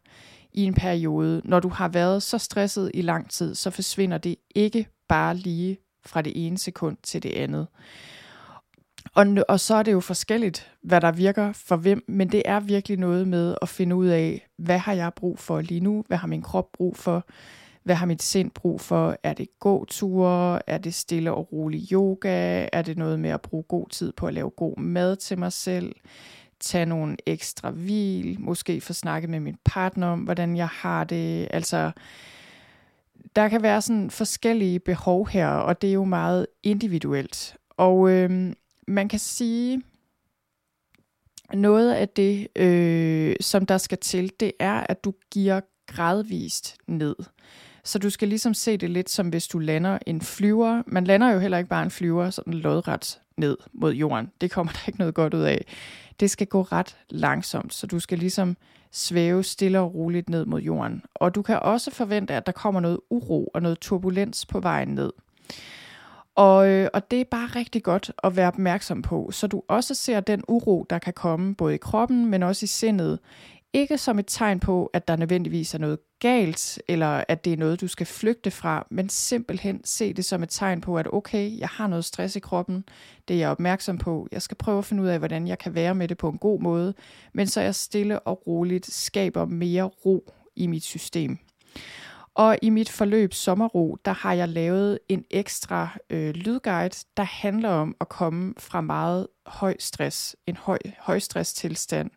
i 0.53 0.63
en 0.63 0.73
periode. 0.73 1.41
Når 1.45 1.59
du 1.59 1.69
har 1.69 1.87
været 1.87 2.23
så 2.23 2.37
stresset 2.37 2.91
i 2.93 3.01
lang 3.01 3.29
tid, 3.29 3.55
så 3.55 3.69
forsvinder 3.69 4.17
det 4.17 4.35
ikke 4.55 4.87
bare 5.09 5.35
lige 5.35 5.77
fra 6.05 6.21
det 6.21 6.47
ene 6.47 6.57
sekund 6.57 6.97
til 7.03 7.23
det 7.23 7.31
andet. 7.31 7.67
Og, 9.15 9.27
og 9.49 9.59
så 9.59 9.75
er 9.75 9.83
det 9.83 9.91
jo 9.91 9.99
forskelligt, 9.99 10.71
hvad 10.83 11.01
der 11.01 11.11
virker 11.11 11.53
for 11.53 11.75
hvem, 11.75 12.03
men 12.07 12.31
det 12.31 12.41
er 12.45 12.59
virkelig 12.59 12.97
noget 12.97 13.27
med 13.27 13.55
at 13.61 13.69
finde 13.69 13.95
ud 13.95 14.07
af, 14.07 14.47
hvad 14.57 14.77
har 14.77 14.93
jeg 14.93 15.11
brug 15.15 15.39
for 15.39 15.61
lige 15.61 15.79
nu? 15.79 16.03
Hvad 16.07 16.17
har 16.17 16.27
min 16.27 16.41
krop 16.41 16.67
brug 16.73 16.97
for? 16.97 17.25
Hvad 17.83 17.95
har 17.95 18.05
mit 18.05 18.23
sind 18.23 18.51
brug 18.51 18.81
for? 18.81 19.17
Er 19.23 19.33
det 19.33 19.47
gåture? 19.59 20.69
Er 20.69 20.77
det 20.77 20.93
stille 20.93 21.31
og 21.33 21.53
rolig 21.53 21.91
yoga? 21.91 22.67
Er 22.73 22.81
det 22.81 22.97
noget 22.97 23.19
med 23.19 23.29
at 23.29 23.41
bruge 23.41 23.63
god 23.63 23.89
tid 23.89 24.11
på 24.11 24.27
at 24.27 24.33
lave 24.33 24.49
god 24.49 24.77
mad 24.77 25.15
til 25.15 25.39
mig 25.39 25.53
selv? 25.53 25.95
Tage 26.59 26.85
nogle 26.85 27.17
ekstra 27.25 27.69
hvil? 27.69 28.37
Måske 28.39 28.81
få 28.81 28.93
snakket 28.93 29.29
med 29.29 29.39
min 29.39 29.57
partner 29.65 30.07
om, 30.07 30.19
hvordan 30.19 30.57
jeg 30.57 30.67
har 30.67 31.03
det? 31.03 31.47
Altså, 31.51 31.91
der 33.35 33.47
kan 33.49 33.63
være 33.63 33.81
sådan 33.81 34.09
forskellige 34.09 34.79
behov 34.79 35.29
her, 35.29 35.47
og 35.47 35.81
det 35.81 35.89
er 35.89 35.93
jo 35.93 36.03
meget 36.03 36.47
individuelt. 36.63 37.57
Og 37.69 38.09
øh, 38.09 38.53
man 38.87 39.09
kan 39.09 39.19
sige, 39.19 39.81
noget 41.53 41.93
af 41.93 42.09
det, 42.09 42.47
øh, 42.55 43.35
som 43.41 43.65
der 43.65 43.77
skal 43.77 43.97
til, 43.97 44.31
det 44.39 44.51
er, 44.59 44.85
at 44.89 45.03
du 45.03 45.13
giver 45.31 45.61
gradvist 45.87 46.77
ned. 46.87 47.15
Så 47.83 47.99
du 47.99 48.09
skal 48.09 48.27
ligesom 48.27 48.53
se 48.53 48.77
det 48.77 48.89
lidt 48.89 49.09
som 49.09 49.29
hvis 49.29 49.47
du 49.47 49.59
lander 49.59 49.99
en 50.07 50.21
flyver. 50.21 50.83
Man 50.87 51.03
lander 51.03 51.31
jo 51.31 51.39
heller 51.39 51.57
ikke 51.57 51.69
bare 51.69 51.83
en 51.83 51.91
flyver 51.91 52.29
sådan 52.29 52.53
lodret 52.53 53.19
ned 53.37 53.57
mod 53.73 53.93
jorden. 53.93 54.31
Det 54.41 54.51
kommer 54.51 54.73
der 54.73 54.79
ikke 54.87 54.99
noget 54.99 55.13
godt 55.13 55.33
ud 55.33 55.41
af. 55.41 55.65
Det 56.19 56.29
skal 56.29 56.47
gå 56.47 56.61
ret 56.61 56.97
langsomt, 57.09 57.73
så 57.73 57.87
du 57.87 57.99
skal 57.99 58.19
ligesom 58.19 58.57
svæve 58.91 59.43
stille 59.43 59.79
og 59.79 59.95
roligt 59.95 60.29
ned 60.29 60.45
mod 60.45 60.61
jorden. 60.61 61.03
Og 61.15 61.35
du 61.35 61.41
kan 61.41 61.59
også 61.59 61.91
forvente, 61.91 62.33
at 62.33 62.45
der 62.45 62.51
kommer 62.51 62.81
noget 62.81 62.99
uro 63.09 63.51
og 63.53 63.61
noget 63.61 63.79
turbulens 63.79 64.45
på 64.45 64.59
vejen 64.59 64.87
ned. 64.87 65.11
Og, 66.35 66.67
øh, 66.67 66.89
og 66.93 67.11
det 67.11 67.21
er 67.21 67.25
bare 67.31 67.45
rigtig 67.45 67.83
godt 67.83 68.11
at 68.23 68.35
være 68.35 68.47
opmærksom 68.47 69.01
på, 69.01 69.29
så 69.31 69.47
du 69.47 69.61
også 69.67 69.95
ser 69.95 70.19
den 70.19 70.43
uro, 70.47 70.85
der 70.89 70.99
kan 70.99 71.13
komme 71.13 71.55
både 71.55 71.73
i 71.73 71.77
kroppen, 71.77 72.25
men 72.25 72.43
også 72.43 72.63
i 72.63 72.67
sindet. 72.67 73.19
Ikke 73.75 73.97
som 73.97 74.19
et 74.19 74.25
tegn 74.27 74.59
på, 74.59 74.89
at 74.93 75.07
der 75.07 75.15
nødvendigvis 75.15 75.73
er 75.73 75.77
noget 75.77 75.99
galt, 76.19 76.81
eller 76.87 77.23
at 77.27 77.45
det 77.45 77.53
er 77.53 77.57
noget, 77.57 77.81
du 77.81 77.87
skal 77.87 78.05
flygte 78.05 78.51
fra, 78.51 78.87
men 78.91 79.09
simpelthen 79.09 79.81
se 79.83 80.13
det 80.13 80.25
som 80.25 80.43
et 80.43 80.49
tegn 80.49 80.81
på, 80.81 80.97
at 80.97 81.13
okay, 81.13 81.59
jeg 81.59 81.67
har 81.67 81.87
noget 81.87 82.05
stress 82.05 82.35
i 82.35 82.39
kroppen, 82.39 82.83
det 83.27 83.33
er 83.33 83.37
jeg 83.37 83.49
opmærksom 83.49 83.97
på. 83.97 84.27
Jeg 84.31 84.41
skal 84.41 84.57
prøve 84.57 84.77
at 84.77 84.85
finde 84.85 85.03
ud 85.03 85.07
af, 85.07 85.19
hvordan 85.19 85.47
jeg 85.47 85.59
kan 85.59 85.75
være 85.75 85.95
med 85.95 86.07
det 86.07 86.17
på 86.17 86.29
en 86.29 86.37
god 86.37 86.59
måde, 86.59 86.93
men 87.33 87.47
så 87.47 87.61
jeg 87.61 87.75
stille 87.75 88.19
og 88.19 88.47
roligt 88.47 88.93
skaber 88.93 89.45
mere 89.45 89.83
ro 89.83 90.33
i 90.55 90.67
mit 90.67 90.83
system. 90.83 91.37
Og 92.35 92.57
i 92.61 92.69
mit 92.69 92.89
forløb 92.89 93.33
Sommerro, 93.33 93.97
der 94.05 94.11
har 94.11 94.33
jeg 94.33 94.49
lavet 94.49 94.99
en 95.09 95.25
ekstra 95.31 95.89
øh, 96.09 96.33
lydguide, 96.35 96.95
der 97.17 97.23
handler 97.23 97.69
om 97.69 97.95
at 98.01 98.09
komme 98.09 98.53
fra 98.57 98.81
meget 98.81 99.27
høj 99.45 99.75
stress, 99.79 100.35
en 100.47 100.55
høj, 100.55 100.79
høj 100.99 101.19
tilstand, 101.19 102.11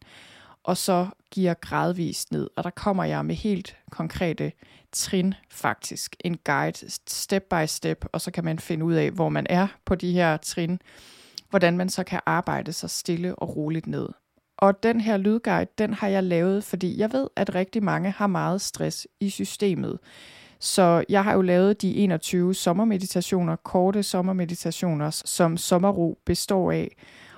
og 0.67 0.77
så 0.77 1.07
giver 1.31 1.55
gradvist 1.55 2.33
ned. 2.33 2.51
Og 2.57 2.65
der 2.65 2.71
kommer 2.71 3.05
jeg 3.05 3.25
med 3.25 3.35
helt 3.35 3.77
konkrete 3.91 4.53
trin 4.93 5.35
faktisk, 5.51 6.17
en 6.25 6.37
guide 6.45 6.91
step 7.07 7.43
by 7.43 7.67
step, 7.67 8.05
og 8.13 8.21
så 8.21 8.31
kan 8.31 8.45
man 8.45 8.59
finde 8.59 8.85
ud 8.85 8.95
af, 8.95 9.11
hvor 9.11 9.29
man 9.29 9.47
er 9.51 9.69
på 9.85 9.95
de 9.95 10.13
her 10.13 10.37
trin, 10.37 10.81
hvordan 11.51 11.77
man 11.77 11.89
så 11.89 12.05
kan 12.05 12.21
arbejde 12.27 12.73
sig 12.73 12.91
stille 12.91 13.35
og 13.35 13.57
roligt 13.57 13.87
ned. 13.87 14.09
Og 14.59 14.83
den 14.83 15.01
her 15.01 15.17
lydguide, 15.17 15.71
den 15.79 15.95
har 15.95 16.09
jeg 16.09 16.23
lavet, 16.23 16.65
fordi 16.65 16.99
jeg 16.99 17.13
ved, 17.13 17.29
at 17.37 17.55
rigtig 17.55 17.83
mange 17.83 18.11
har 18.11 18.27
meget 18.27 18.61
stress 18.61 19.07
i 19.21 19.31
systemet. 19.31 19.99
Så 20.59 21.05
jeg 21.09 21.25
har 21.25 21.35
jo 21.35 21.43
lavet 21.43 21.83
de 21.83 21.97
21 21.97 22.55
sommermeditationer, 22.55 23.57
korte 23.57 24.03
sommermeditationer, 24.03 25.11
som 25.11 25.57
sommerro 25.57 26.19
består 26.25 26.73
af. 26.73 26.97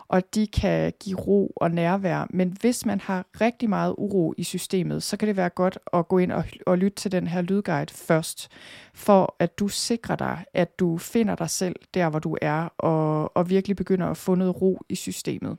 Og 0.08 0.34
de 0.34 0.46
kan 0.46 0.92
give 1.00 1.18
ro 1.18 1.52
og 1.56 1.70
nærvær. 1.70 2.26
Men 2.30 2.56
hvis 2.60 2.86
man 2.86 3.00
har 3.00 3.26
rigtig 3.40 3.68
meget 3.68 3.94
uro 3.98 4.34
i 4.36 4.42
systemet, 4.42 5.02
så 5.02 5.16
kan 5.16 5.28
det 5.28 5.36
være 5.36 5.48
godt 5.48 5.78
at 5.92 6.08
gå 6.08 6.18
ind 6.18 6.32
og, 6.32 6.44
og 6.66 6.78
lytte 6.78 6.96
til 6.96 7.12
den 7.12 7.26
her 7.26 7.42
lydguide 7.42 7.92
først, 7.94 8.48
for 8.94 9.36
at 9.38 9.58
du 9.58 9.68
sikrer 9.68 10.16
dig, 10.16 10.44
at 10.54 10.78
du 10.78 10.98
finder 10.98 11.34
dig 11.34 11.50
selv 11.50 11.76
der, 11.94 12.08
hvor 12.08 12.18
du 12.18 12.36
er, 12.42 12.68
og, 12.78 13.36
og 13.36 13.50
virkelig 13.50 13.76
begynder 13.76 14.06
at 14.06 14.16
få 14.16 14.34
noget 14.34 14.62
ro 14.62 14.80
i 14.88 14.94
systemet. 14.94 15.56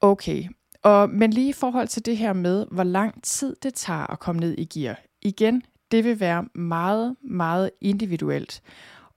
Okay, 0.00 0.44
og, 0.82 1.10
men 1.10 1.30
lige 1.30 1.48
i 1.48 1.52
forhold 1.52 1.88
til 1.88 2.06
det 2.06 2.16
her 2.16 2.32
med, 2.32 2.66
hvor 2.70 2.82
lang 2.82 3.22
tid 3.22 3.56
det 3.62 3.74
tager 3.74 4.12
at 4.12 4.18
komme 4.18 4.40
ned 4.40 4.54
i 4.58 4.64
gear. 4.64 5.00
Igen, 5.22 5.62
det 5.90 6.04
vil 6.04 6.20
være 6.20 6.44
meget, 6.54 7.16
meget 7.22 7.70
individuelt. 7.80 8.62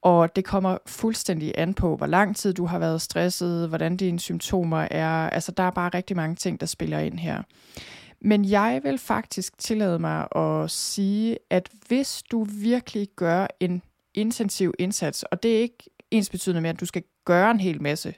Og 0.01 0.35
det 0.35 0.45
kommer 0.45 0.77
fuldstændig 0.85 1.53
an 1.57 1.73
på, 1.73 1.95
hvor 1.95 2.05
lang 2.05 2.35
tid 2.35 2.53
du 2.53 2.65
har 2.65 2.79
været 2.79 3.01
stresset, 3.01 3.69
hvordan 3.69 3.97
dine 3.97 4.19
symptomer 4.19 4.87
er. 4.91 5.29
Altså, 5.29 5.51
der 5.51 5.63
er 5.63 5.71
bare 5.71 5.89
rigtig 5.89 6.15
mange 6.15 6.35
ting, 6.35 6.59
der 6.59 6.65
spiller 6.65 6.99
ind 6.99 7.19
her. 7.19 7.43
Men 8.21 8.45
jeg 8.45 8.79
vil 8.83 8.97
faktisk 8.97 9.57
tillade 9.57 9.99
mig 9.99 10.27
at 10.35 10.71
sige, 10.71 11.37
at 11.49 11.69
hvis 11.87 12.23
du 12.31 12.43
virkelig 12.43 13.07
gør 13.15 13.47
en 13.59 13.81
intensiv 14.13 14.73
indsats, 14.79 15.23
og 15.23 15.43
det 15.43 15.55
er 15.57 15.59
ikke 15.59 15.89
ens 16.11 16.29
betydende 16.29 16.61
med, 16.61 16.69
at 16.69 16.79
du 16.79 16.85
skal 16.85 17.03
gøre 17.25 17.51
en 17.51 17.59
hel 17.59 17.81
masse, 17.81 18.13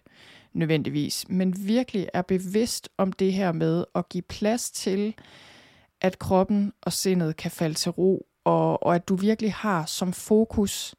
nødvendigvis, 0.54 1.26
men 1.30 1.68
virkelig 1.68 2.10
er 2.14 2.22
bevidst 2.22 2.90
om 2.98 3.12
det 3.12 3.34
her 3.34 3.52
med 3.52 3.86
at 3.96 4.10
give 4.10 4.22
plads 4.22 4.72
til, 4.72 5.16
at 6.02 6.20
kroppen 6.20 6.74
og 6.82 6.94
sindet 6.94 7.38
kan 7.38 7.52
falde 7.52 7.76
til 7.76 7.92
ro, 7.92 8.28
og, 8.44 8.84
og 8.84 8.96
at 8.96 9.10
du 9.10 9.16
virkelig 9.16 9.54
har 9.54 9.86
som 9.86 10.14
fokus, 10.14 10.96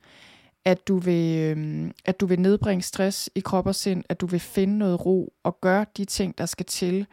at 0.64 0.88
du, 0.88 0.98
vil, 0.98 1.38
øhm, 1.38 1.92
at 2.04 2.20
du 2.20 2.26
vil 2.26 2.40
nedbringe 2.40 2.82
stress 2.82 3.30
i 3.34 3.40
krop 3.40 3.66
og 3.66 3.74
sind, 3.74 4.04
at 4.08 4.20
du 4.20 4.26
vil 4.26 4.40
finde 4.40 4.78
noget 4.78 5.06
ro 5.06 5.32
og 5.42 5.60
gøre 5.60 5.86
de 5.96 6.04
ting, 6.04 6.38
der 6.38 6.46
skal 6.46 6.66
til, 6.66 7.06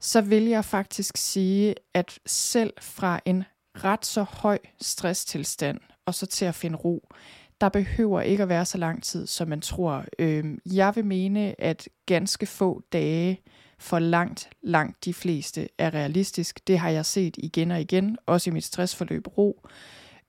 så 0.00 0.20
vil 0.20 0.42
jeg 0.42 0.64
faktisk 0.64 1.16
sige, 1.16 1.74
at 1.94 2.18
selv 2.26 2.72
fra 2.80 3.20
en 3.24 3.44
ret 3.84 4.06
så 4.06 4.22
høj 4.22 4.58
stresstilstand, 4.80 5.78
og 6.06 6.14
så 6.14 6.26
til 6.26 6.44
at 6.44 6.54
finde 6.54 6.76
ro, 6.76 7.08
der 7.60 7.68
behøver 7.68 8.20
ikke 8.20 8.42
at 8.42 8.48
være 8.48 8.64
så 8.64 8.78
lang 8.78 9.02
tid, 9.02 9.26
som 9.26 9.48
man 9.48 9.60
tror. 9.60 10.04
Øh, 10.18 10.44
jeg 10.66 10.96
vil 10.96 11.04
mene, 11.04 11.60
at 11.60 11.88
ganske 12.06 12.46
få 12.46 12.82
dage 12.92 13.40
for 13.78 13.98
langt, 13.98 14.50
langt 14.62 15.04
de 15.04 15.14
fleste 15.14 15.68
er 15.78 15.94
realistisk. 15.94 16.60
Det 16.66 16.78
har 16.78 16.90
jeg 16.90 17.06
set 17.06 17.34
igen 17.38 17.70
og 17.70 17.80
igen, 17.80 18.18
også 18.26 18.50
i 18.50 18.52
mit 18.52 18.64
stressforløb 18.64 19.26
Ro, 19.38 19.66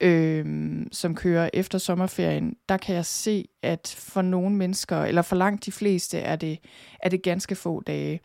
øh, 0.02 0.46
som 0.92 1.16
kører 1.16 1.50
efter 1.54 1.78
sommerferien. 1.78 2.56
Der 2.70 2.78
kan 2.78 2.96
jeg 2.96 3.06
se, 3.06 3.46
at 3.64 3.96
for 3.98 4.22
nogle 4.22 4.56
mennesker, 4.56 4.98
eller 4.98 5.22
for 5.22 5.36
langt 5.36 5.66
de 5.66 5.72
fleste, 5.72 6.20
er 6.20 6.36
det, 6.36 6.60
er 7.00 7.10
det 7.10 7.24
ganske 7.24 7.56
få 7.56 7.82
dage. 7.82 8.20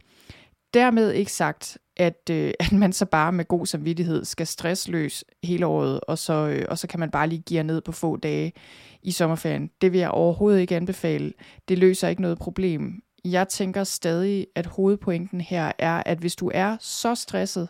Dermed 0.75 1.13
ikke 1.13 1.33
sagt, 1.33 1.79
at, 1.97 2.31
øh, 2.31 2.53
at 2.61 2.73
man 2.73 2.93
så 2.93 3.07
bare 3.07 3.33
med 3.33 3.45
god 3.45 3.67
samvittighed 3.67 4.25
skal 4.25 4.47
stressløs 4.47 5.25
hele 5.43 5.67
året, 5.67 6.01
og 6.01 6.19
så, 6.19 6.33
øh, 6.33 6.65
og 6.69 6.79
så 6.79 6.87
kan 6.87 7.01
man 7.01 7.11
bare 7.11 7.29
lige 7.29 7.43
give 7.47 7.63
ned 7.63 7.81
på 7.81 7.93
få 7.93 8.17
dage 8.17 8.53
i 9.03 9.11
sommerferien. 9.11 9.71
Det 9.81 9.93
vil 9.93 10.01
jeg 10.01 10.11
overhovedet 10.11 10.61
ikke 10.61 10.77
anbefale. 10.77 11.33
Det 11.69 11.79
løser 11.79 12.09
ikke 12.09 12.23
noget 12.23 12.39
problem. 12.39 13.03
Jeg 13.25 13.49
tænker 13.49 13.85
stadig, 13.85 14.47
at 14.55 14.67
hovedpointen 14.67 15.41
her 15.41 15.73
er, 15.79 16.03
at 16.07 16.19
hvis 16.19 16.37
du 16.37 16.51
er 16.55 16.77
så 16.81 17.15
stresset, 17.15 17.69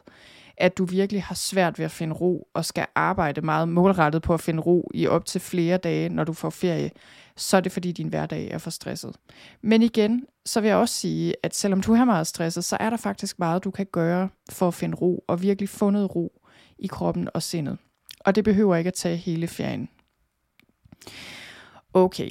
at 0.57 0.79
du 0.79 0.85
virkelig 0.85 1.23
har 1.23 1.35
svært 1.35 1.79
ved 1.79 1.85
at 1.85 1.91
finde 1.91 2.15
ro, 2.15 2.49
og 2.55 2.65
skal 2.65 2.87
arbejde 2.95 3.41
meget 3.41 3.69
målrettet 3.69 4.23
på 4.23 4.35
at 4.35 4.41
finde 4.41 4.63
ro 4.63 4.91
i 4.95 5.07
op 5.07 5.25
til 5.25 5.41
flere 5.41 5.77
dage, 5.77 6.09
når 6.09 6.25
du 6.25 6.33
får 6.33 6.51
ferie, 6.51 6.91
så 7.37 7.57
er 7.57 7.61
det 7.61 7.73
fordi 7.73 7.93
din 7.93 8.09
hverdag 8.09 8.51
er 8.51 8.59
for 8.59 8.71
stresset. 8.71 9.17
Men 9.63 9.83
igen, 9.83 10.27
så 10.47 10.61
vil 10.61 10.69
jeg 10.69 10.77
også 10.77 10.95
sige, 10.95 11.35
at 11.43 11.57
selvom 11.57 11.81
du 11.81 11.93
er 11.93 12.05
meget 12.05 12.27
stresset, 12.27 12.65
så 12.65 12.77
er 12.81 12.91
der 12.91 12.97
faktisk 12.97 13.39
meget, 13.39 13.65
du 13.65 13.71
kan 13.71 13.87
gøre 13.93 14.29
for 14.51 14.69
at 14.69 14.75
finde 14.75 14.97
ro, 14.97 15.25
og 15.29 15.43
virkelig 15.43 15.69
få 15.69 15.91
noget 15.91 16.15
ro 16.17 16.41
i 16.79 16.87
kroppen 16.87 17.29
og 17.35 17.43
sindet. 17.43 17.79
Og 18.21 18.35
det 18.35 18.45
behøver 18.45 18.77
ikke 18.77 18.89
at 18.89 18.95
tage 18.95 19.17
hele 19.17 19.49
ferien. 19.49 19.89
Okay. 21.95 22.31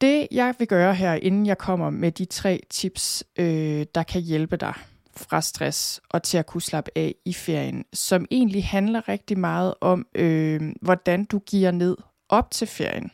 Det 0.00 0.28
jeg 0.30 0.54
vil 0.58 0.68
gøre 0.68 0.94
her, 0.94 1.14
inden 1.14 1.46
jeg 1.46 1.58
kommer 1.58 1.90
med 1.90 2.12
de 2.12 2.24
tre 2.24 2.60
tips, 2.70 3.24
øh, 3.38 3.86
der 3.94 4.02
kan 4.02 4.22
hjælpe 4.22 4.56
dig 4.56 4.74
fra 5.18 5.40
stress 5.40 6.00
og 6.10 6.22
til 6.22 6.38
at 6.38 6.46
kunne 6.46 6.62
slappe 6.62 6.90
af 6.96 7.14
i 7.24 7.32
ferien, 7.32 7.84
som 7.92 8.26
egentlig 8.30 8.64
handler 8.64 9.08
rigtig 9.08 9.38
meget 9.38 9.74
om, 9.80 10.06
øh, 10.14 10.72
hvordan 10.82 11.24
du 11.24 11.38
giver 11.38 11.70
ned 11.70 11.96
op 12.28 12.50
til 12.50 12.66
ferien. 12.66 13.10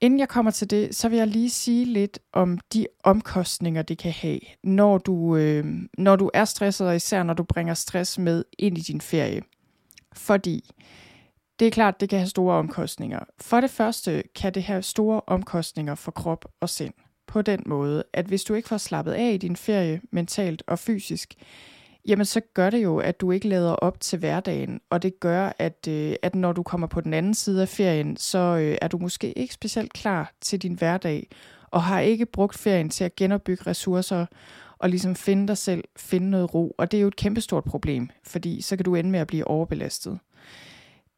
Inden 0.00 0.18
jeg 0.18 0.28
kommer 0.28 0.50
til 0.50 0.70
det, 0.70 0.96
så 0.96 1.08
vil 1.08 1.18
jeg 1.18 1.26
lige 1.26 1.50
sige 1.50 1.84
lidt 1.84 2.18
om 2.32 2.58
de 2.72 2.86
omkostninger, 3.04 3.82
det 3.82 3.98
kan 3.98 4.12
have, 4.12 4.40
når 4.62 4.98
du, 4.98 5.36
øh, 5.36 5.64
når 5.98 6.16
du 6.16 6.30
er 6.34 6.44
stresset, 6.44 6.86
og 6.86 6.96
især 6.96 7.22
når 7.22 7.34
du 7.34 7.42
bringer 7.42 7.74
stress 7.74 8.18
med 8.18 8.44
ind 8.58 8.78
i 8.78 8.80
din 8.80 9.00
ferie. 9.00 9.42
Fordi 10.12 10.70
det 11.58 11.66
er 11.66 11.70
klart, 11.70 12.00
det 12.00 12.08
kan 12.08 12.18
have 12.18 12.28
store 12.28 12.54
omkostninger. 12.54 13.20
For 13.40 13.60
det 13.60 13.70
første 13.70 14.22
kan 14.34 14.54
det 14.54 14.62
have 14.62 14.82
store 14.82 15.20
omkostninger 15.26 15.94
for 15.94 16.10
krop 16.10 16.44
og 16.60 16.68
sind 16.68 16.94
på 17.34 17.42
den 17.42 17.62
måde, 17.66 18.04
at 18.12 18.26
hvis 18.26 18.44
du 18.44 18.54
ikke 18.54 18.68
får 18.68 18.76
slappet 18.76 19.12
af 19.12 19.32
i 19.32 19.36
din 19.36 19.56
ferie 19.56 20.00
mentalt 20.10 20.62
og 20.66 20.78
fysisk, 20.78 21.34
jamen 22.08 22.26
så 22.26 22.40
gør 22.54 22.70
det 22.70 22.82
jo, 22.82 22.98
at 22.98 23.20
du 23.20 23.30
ikke 23.30 23.48
lader 23.48 23.72
op 23.72 24.00
til 24.00 24.18
hverdagen, 24.18 24.80
og 24.90 25.02
det 25.02 25.20
gør, 25.20 25.52
at, 25.58 25.88
øh, 25.88 26.14
at 26.22 26.34
når 26.34 26.52
du 26.52 26.62
kommer 26.62 26.86
på 26.86 27.00
den 27.00 27.14
anden 27.14 27.34
side 27.34 27.62
af 27.62 27.68
ferien, 27.68 28.16
så 28.16 28.38
øh, 28.38 28.78
er 28.82 28.88
du 28.88 28.98
måske 28.98 29.38
ikke 29.38 29.54
specielt 29.54 29.92
klar 29.92 30.32
til 30.40 30.62
din 30.62 30.74
hverdag, 30.74 31.28
og 31.70 31.82
har 31.82 32.00
ikke 32.00 32.26
brugt 32.26 32.58
ferien 32.58 32.90
til 32.90 33.04
at 33.04 33.16
genopbygge 33.16 33.66
ressourcer, 33.66 34.26
og 34.78 34.90
ligesom 34.90 35.14
finde 35.14 35.48
dig 35.48 35.58
selv, 35.58 35.84
finde 35.96 36.30
noget 36.30 36.54
ro, 36.54 36.74
og 36.78 36.90
det 36.90 36.98
er 36.98 37.02
jo 37.02 37.08
et 37.08 37.16
kæmpestort 37.16 37.64
problem, 37.64 38.10
fordi 38.24 38.62
så 38.62 38.76
kan 38.76 38.84
du 38.84 38.94
ende 38.94 39.10
med 39.10 39.20
at 39.20 39.26
blive 39.26 39.46
overbelastet. 39.46 40.18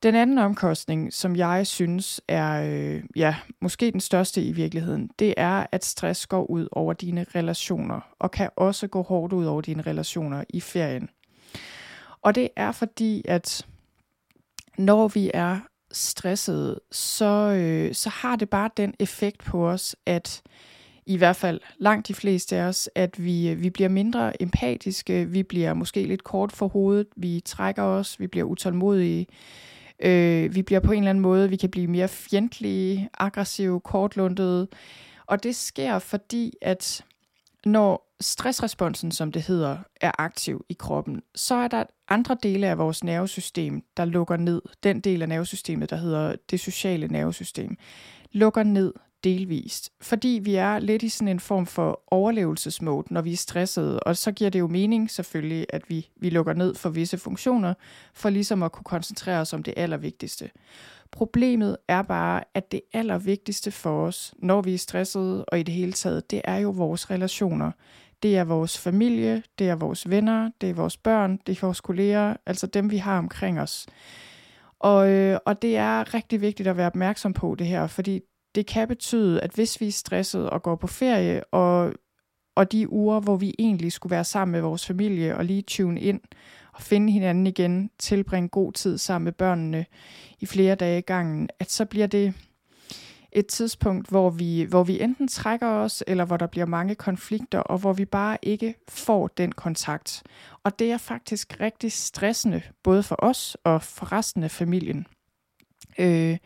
Den 0.02 0.14
anden 0.14 0.38
omkostning, 0.38 1.12
som 1.12 1.36
jeg 1.36 1.66
synes 1.66 2.20
er, 2.28 2.62
øh, 2.70 3.02
ja, 3.16 3.36
måske 3.60 3.90
den 3.90 4.00
største 4.00 4.42
i 4.42 4.52
virkeligheden, 4.52 5.10
det 5.18 5.34
er, 5.36 5.66
at 5.72 5.84
stress 5.84 6.26
går 6.26 6.50
ud 6.50 6.68
over 6.72 6.92
dine 6.92 7.26
relationer, 7.34 8.00
og 8.18 8.30
kan 8.30 8.50
også 8.56 8.86
gå 8.86 9.02
hårdt 9.02 9.32
ud 9.32 9.44
over 9.44 9.60
dine 9.60 9.82
relationer 9.82 10.44
i 10.48 10.60
ferien. 10.60 11.08
Og 12.22 12.34
det 12.34 12.48
er 12.56 12.72
fordi, 12.72 13.22
at 13.28 13.66
når 14.78 15.08
vi 15.08 15.30
er 15.34 15.58
stressede, 15.92 16.80
så, 16.92 17.52
øh, 17.58 17.94
så 17.94 18.10
har 18.10 18.36
det 18.36 18.50
bare 18.50 18.70
den 18.76 18.94
effekt 18.98 19.44
på 19.44 19.68
os, 19.68 19.96
at 20.06 20.42
i 21.06 21.16
hvert 21.16 21.36
fald 21.36 21.60
langt 21.78 22.08
de 22.08 22.14
fleste 22.14 22.56
af 22.56 22.62
os, 22.62 22.90
at 22.94 23.24
vi, 23.24 23.48
øh, 23.48 23.62
vi 23.62 23.70
bliver 23.70 23.88
mindre 23.88 24.42
empatiske, 24.42 25.24
vi 25.24 25.42
bliver 25.42 25.74
måske 25.74 26.04
lidt 26.04 26.24
kort 26.24 26.52
for 26.52 26.68
hovedet, 26.68 27.06
vi 27.16 27.42
trækker 27.44 27.82
os, 27.82 28.20
vi 28.20 28.26
bliver 28.26 28.44
utålmodige, 28.44 29.26
Øh, 30.00 30.54
vi 30.54 30.62
bliver 30.62 30.80
på 30.80 30.92
en 30.92 30.98
eller 30.98 31.10
anden 31.10 31.22
måde, 31.22 31.48
vi 31.48 31.56
kan 31.56 31.70
blive 31.70 31.86
mere 31.86 32.08
fjendtlige, 32.08 33.08
aggressive, 33.18 33.80
kortlundede. 33.80 34.68
Og 35.26 35.42
det 35.42 35.56
sker, 35.56 35.98
fordi 35.98 36.52
at 36.62 37.04
når 37.64 38.14
stressresponsen, 38.20 39.12
som 39.12 39.32
det 39.32 39.42
hedder, 39.42 39.78
er 40.00 40.12
aktiv 40.18 40.64
i 40.68 40.72
kroppen, 40.78 41.22
så 41.34 41.54
er 41.54 41.68
der 41.68 41.84
andre 42.08 42.36
dele 42.42 42.66
af 42.66 42.78
vores 42.78 43.04
nervesystem, 43.04 43.82
der 43.96 44.04
lukker 44.04 44.36
ned. 44.36 44.62
Den 44.82 45.00
del 45.00 45.22
af 45.22 45.28
nervesystemet, 45.28 45.90
der 45.90 45.96
hedder 45.96 46.36
det 46.50 46.60
sociale 46.60 47.08
nervesystem, 47.08 47.76
lukker 48.32 48.62
ned 48.62 48.92
delvist. 49.24 49.90
Fordi 50.00 50.40
vi 50.42 50.54
er 50.54 50.78
lidt 50.78 51.02
i 51.02 51.08
sådan 51.08 51.28
en 51.28 51.40
form 51.40 51.66
for 51.66 52.02
overlevelsesmode, 52.06 53.14
når 53.14 53.22
vi 53.22 53.32
er 53.32 53.36
stressede, 53.36 54.00
og 54.00 54.16
så 54.16 54.32
giver 54.32 54.50
det 54.50 54.58
jo 54.58 54.66
mening 54.66 55.10
selvfølgelig, 55.10 55.66
at 55.70 55.82
vi, 55.88 56.08
vi 56.16 56.30
lukker 56.30 56.52
ned 56.52 56.74
for 56.74 56.88
visse 56.88 57.18
funktioner, 57.18 57.74
for 58.14 58.30
ligesom 58.30 58.62
at 58.62 58.72
kunne 58.72 58.84
koncentrere 58.84 59.40
os 59.40 59.52
om 59.52 59.62
det 59.62 59.74
allervigtigste. 59.76 60.50
Problemet 61.10 61.76
er 61.88 62.02
bare, 62.02 62.44
at 62.54 62.72
det 62.72 62.80
allervigtigste 62.92 63.70
for 63.70 64.06
os, 64.06 64.34
når 64.38 64.62
vi 64.62 64.74
er 64.74 64.78
stressede 64.78 65.44
og 65.44 65.60
i 65.60 65.62
det 65.62 65.74
hele 65.74 65.92
taget, 65.92 66.30
det 66.30 66.40
er 66.44 66.56
jo 66.56 66.70
vores 66.70 67.10
relationer. 67.10 67.70
Det 68.22 68.36
er 68.36 68.44
vores 68.44 68.78
familie, 68.78 69.42
det 69.58 69.68
er 69.68 69.74
vores 69.74 70.10
venner, 70.10 70.50
det 70.60 70.70
er 70.70 70.74
vores 70.74 70.96
børn, 70.96 71.38
det 71.46 71.56
er 71.56 71.66
vores 71.66 71.80
kolleger, 71.80 72.36
altså 72.46 72.66
dem 72.66 72.90
vi 72.90 72.96
har 72.96 73.18
omkring 73.18 73.60
os. 73.60 73.86
Og, 74.78 75.10
øh, 75.10 75.38
og 75.46 75.62
det 75.62 75.76
er 75.76 76.14
rigtig 76.14 76.40
vigtigt 76.40 76.68
at 76.68 76.76
være 76.76 76.86
opmærksom 76.86 77.32
på 77.32 77.54
det 77.54 77.66
her, 77.66 77.86
fordi 77.86 78.20
det 78.56 78.66
kan 78.66 78.88
betyde, 78.88 79.40
at 79.40 79.50
hvis 79.50 79.80
vi 79.80 79.86
er 79.86 79.92
stresset 79.92 80.50
og 80.50 80.62
går 80.62 80.76
på 80.76 80.86
ferie, 80.86 81.44
og, 81.44 81.92
og 82.54 82.72
de 82.72 82.92
uger, 82.92 83.20
hvor 83.20 83.36
vi 83.36 83.54
egentlig 83.58 83.92
skulle 83.92 84.10
være 84.10 84.24
sammen 84.24 84.52
med 84.52 84.60
vores 84.60 84.86
familie 84.86 85.36
og 85.36 85.44
lige 85.44 85.62
tune 85.62 86.00
ind 86.00 86.20
og 86.72 86.82
finde 86.82 87.12
hinanden 87.12 87.46
igen, 87.46 87.90
tilbringe 87.98 88.48
god 88.48 88.72
tid 88.72 88.98
sammen 88.98 89.24
med 89.24 89.32
børnene 89.32 89.86
i 90.40 90.46
flere 90.46 90.74
dage 90.74 90.98
i 90.98 91.02
gangen, 91.02 91.48
at 91.58 91.70
så 91.70 91.84
bliver 91.84 92.06
det 92.06 92.34
et 93.32 93.46
tidspunkt, 93.46 94.08
hvor 94.08 94.30
vi, 94.30 94.62
hvor 94.62 94.84
vi 94.84 95.00
enten 95.00 95.28
trækker 95.28 95.68
os, 95.68 96.04
eller 96.06 96.24
hvor 96.24 96.36
der 96.36 96.46
bliver 96.46 96.66
mange 96.66 96.94
konflikter, 96.94 97.58
og 97.58 97.78
hvor 97.78 97.92
vi 97.92 98.04
bare 98.04 98.38
ikke 98.42 98.74
får 98.88 99.28
den 99.28 99.52
kontakt. 99.52 100.22
Og 100.62 100.78
det 100.78 100.92
er 100.92 100.98
faktisk 100.98 101.60
rigtig 101.60 101.92
stressende, 101.92 102.62
både 102.82 103.02
for 103.02 103.16
os 103.18 103.56
og 103.64 103.82
for 103.82 104.12
resten 104.12 104.42
af 104.42 104.50
familien. 104.50 105.06
Øh, 105.98 106.36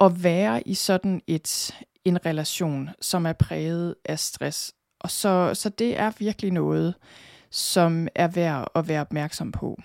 at 0.00 0.24
være 0.24 0.68
i 0.68 0.74
sådan 0.74 1.20
et 1.26 1.74
en 2.04 2.26
relation, 2.26 2.90
som 3.00 3.26
er 3.26 3.32
præget 3.32 3.94
af 4.04 4.18
stress. 4.18 4.72
Og 5.00 5.10
så, 5.10 5.50
så 5.54 5.68
det 5.68 5.98
er 5.98 6.12
virkelig 6.18 6.52
noget, 6.52 6.94
som 7.50 8.08
er 8.14 8.28
værd 8.28 8.68
at 8.74 8.88
være 8.88 9.00
opmærksom 9.00 9.52
på. 9.52 9.80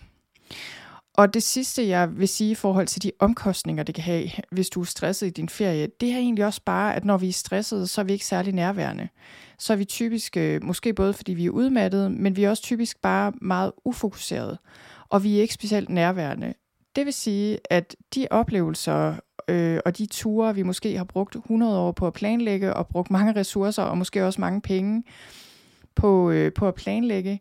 Og 1.14 1.34
det 1.34 1.44
sidste, 1.44 1.88
jeg 1.88 2.18
vil 2.18 2.28
sige 2.28 2.52
i 2.52 2.56
forhold 2.56 2.88
til 2.88 3.04
de 3.04 3.12
omkostninger, 3.20 3.84
det 3.84 3.96
kan 3.96 4.04
have, 4.04 4.30
hvis 4.52 4.70
du 4.70 4.82
er 4.82 4.86
stresset 4.86 5.28
i 5.28 5.30
din 5.30 5.50
ferie, 5.50 5.88
det 6.02 6.12
er 6.12 6.18
egentlig 6.18 6.46
også 6.46 6.62
bare, 6.66 6.96
at 6.96 7.06
når 7.06 7.18
vi 7.18 7.28
er 7.28 7.34
stressede, 7.34 7.88
så 7.88 8.02
er 8.02 8.06
vi 8.06 8.14
ikke 8.14 8.26
særlig 8.26 8.54
nærværende. 8.54 9.08
Så 9.60 9.74
er 9.74 9.78
vi 9.78 9.86
typisk, 9.86 10.38
øh, 10.38 10.64
måske 10.64 10.94
både 10.94 11.14
fordi 11.14 11.34
vi 11.34 11.46
er 11.46 11.50
udmattede, 11.50 12.10
men 12.10 12.36
vi 12.36 12.44
er 12.44 12.50
også 12.50 12.64
typisk 12.64 13.02
bare 13.02 13.34
meget 13.42 13.72
ufokuseret, 13.86 14.58
og 15.10 15.24
vi 15.24 15.38
er 15.38 15.42
ikke 15.42 15.54
specielt 15.54 15.90
nærværende. 15.90 16.54
Det 16.96 17.06
vil 17.06 17.14
sige, 17.14 17.60
at 17.70 17.96
de 18.16 18.28
oplevelser 18.32 19.16
øh, 19.48 19.80
og 19.86 19.98
de 19.98 20.06
ture, 20.06 20.56
vi 20.56 20.64
måske 20.64 20.98
har 20.98 21.04
brugt 21.04 21.36
100 21.36 21.80
år 21.80 21.92
på 21.92 22.08
at 22.08 22.14
planlægge, 22.14 22.74
og 22.74 22.88
brugt 22.88 23.12
mange 23.12 23.36
ressourcer, 23.36 23.84
og 23.84 23.98
måske 23.98 24.26
også 24.26 24.42
mange 24.42 24.62
penge 24.62 25.04
på, 25.96 26.32
øh, 26.32 26.54
på 26.54 26.68
at 26.68 26.76
planlægge, 26.76 27.40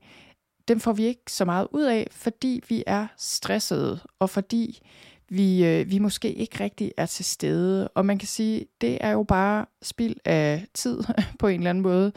dem 0.68 0.80
får 0.80 0.92
vi 0.92 1.04
ikke 1.04 1.22
så 1.28 1.44
meget 1.44 1.68
ud 1.72 1.82
af, 1.82 2.06
fordi 2.10 2.62
vi 2.68 2.84
er 2.86 3.06
stressede, 3.16 4.00
og 4.18 4.30
fordi 4.30 4.82
vi, 5.28 5.64
øh, 5.64 5.90
vi 5.90 5.98
måske 5.98 6.32
ikke 6.32 6.64
rigtig 6.64 6.92
er 6.96 7.06
til 7.06 7.24
stede. 7.24 7.88
Og 7.88 8.06
man 8.06 8.18
kan 8.18 8.28
sige, 8.28 8.66
det 8.80 8.98
er 9.00 9.10
jo 9.10 9.22
bare 9.22 9.66
spild 9.82 10.16
af 10.24 10.66
tid 10.74 11.02
på 11.38 11.46
en 11.46 11.60
eller 11.60 11.70
anden 11.70 11.82
måde, 11.82 12.12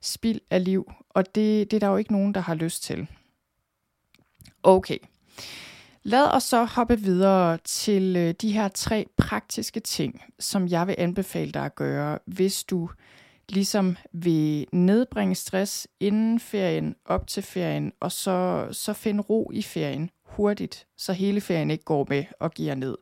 spild 0.00 0.40
af 0.50 0.64
liv, 0.64 0.92
og 1.08 1.34
det, 1.34 1.70
det 1.70 1.76
er 1.76 1.80
der 1.80 1.88
jo 1.88 1.96
ikke 1.96 2.12
nogen, 2.12 2.34
der 2.34 2.40
har 2.40 2.54
lyst 2.54 2.82
til. 2.82 3.06
Okay. 4.62 4.98
Lad 6.02 6.30
os 6.30 6.42
så 6.42 6.64
hoppe 6.64 7.00
videre 7.00 7.58
til 7.64 8.16
øh, 8.16 8.34
de 8.40 8.52
her 8.52 8.68
tre 8.68 9.06
praktiske 9.16 9.80
ting, 9.80 10.22
som 10.38 10.68
jeg 10.68 10.86
vil 10.86 10.94
anbefale 10.98 11.52
dig 11.52 11.64
at 11.64 11.74
gøre, 11.74 12.18
hvis 12.26 12.64
du 12.64 12.90
ligesom 13.48 13.96
vil 14.12 14.66
nedbringe 14.72 15.34
stress 15.34 15.88
inden 16.00 16.40
ferien, 16.40 16.94
op 17.04 17.26
til 17.26 17.42
ferien, 17.42 17.92
og 18.00 18.12
så, 18.12 18.68
så 18.72 18.92
finde 18.92 19.22
ro 19.22 19.50
i 19.54 19.62
ferien 19.62 20.10
hurtigt, 20.24 20.86
så 20.96 21.12
hele 21.12 21.40
ferien 21.40 21.70
ikke 21.70 21.84
går 21.84 22.06
med 22.08 22.24
og 22.40 22.50
giver 22.50 22.74
ned. 22.74 22.96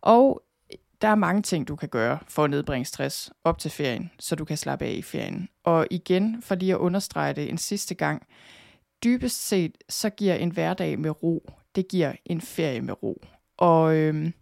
Og 0.00 0.42
øh, 0.72 0.78
der 1.00 1.08
er 1.08 1.14
mange 1.14 1.42
ting, 1.42 1.68
du 1.68 1.76
kan 1.76 1.88
gøre 1.88 2.18
for 2.28 2.44
at 2.44 2.50
nedbringe 2.50 2.84
stress 2.84 3.30
op 3.44 3.58
til 3.58 3.70
ferien, 3.70 4.10
så 4.18 4.36
du 4.36 4.44
kan 4.44 4.56
slappe 4.56 4.84
af 4.84 4.92
i 4.92 5.02
ferien. 5.02 5.48
Og 5.64 5.86
igen, 5.90 6.42
for 6.42 6.54
lige 6.54 6.72
at 6.72 6.78
understrege 6.78 7.32
det 7.32 7.48
en 7.50 7.58
sidste 7.58 7.94
gang, 7.94 8.26
dybest 9.04 9.48
set, 9.48 9.78
så 9.88 10.10
giver 10.10 10.34
en 10.34 10.50
hverdag 10.50 10.98
med 10.98 11.22
ro 11.22 11.52
det 11.74 11.88
giver 11.88 12.12
en 12.24 12.40
ferie 12.40 12.80
med 12.80 13.02
ro. 13.02 13.22
Og, 13.58 13.96
øhm, 13.96 14.32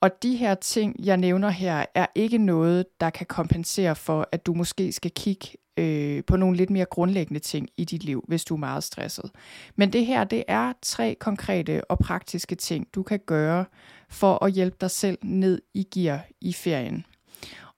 og 0.00 0.22
de 0.22 0.36
her 0.36 0.54
ting, 0.54 0.96
jeg 1.04 1.16
nævner 1.16 1.48
her, 1.48 1.84
er 1.94 2.06
ikke 2.14 2.38
noget, 2.38 2.86
der 3.00 3.10
kan 3.10 3.26
kompensere 3.26 3.96
for, 3.96 4.28
at 4.32 4.46
du 4.46 4.54
måske 4.54 4.92
skal 4.92 5.10
kigge 5.10 5.48
øh, 5.76 6.24
på 6.24 6.36
nogle 6.36 6.56
lidt 6.56 6.70
mere 6.70 6.84
grundlæggende 6.84 7.40
ting 7.40 7.68
i 7.76 7.84
dit 7.84 8.04
liv, 8.04 8.24
hvis 8.28 8.44
du 8.44 8.54
er 8.54 8.58
meget 8.58 8.84
stresset. 8.84 9.30
Men 9.76 9.92
det 9.92 10.06
her, 10.06 10.24
det 10.24 10.44
er 10.48 10.72
tre 10.82 11.16
konkrete 11.20 11.84
og 11.84 11.98
praktiske 11.98 12.54
ting, 12.54 12.86
du 12.94 13.02
kan 13.02 13.20
gøre 13.26 13.64
for 14.08 14.44
at 14.44 14.52
hjælpe 14.52 14.76
dig 14.80 14.90
selv 14.90 15.18
ned 15.22 15.62
i 15.74 15.86
gear 15.94 16.26
i 16.40 16.52
ferien. 16.52 17.04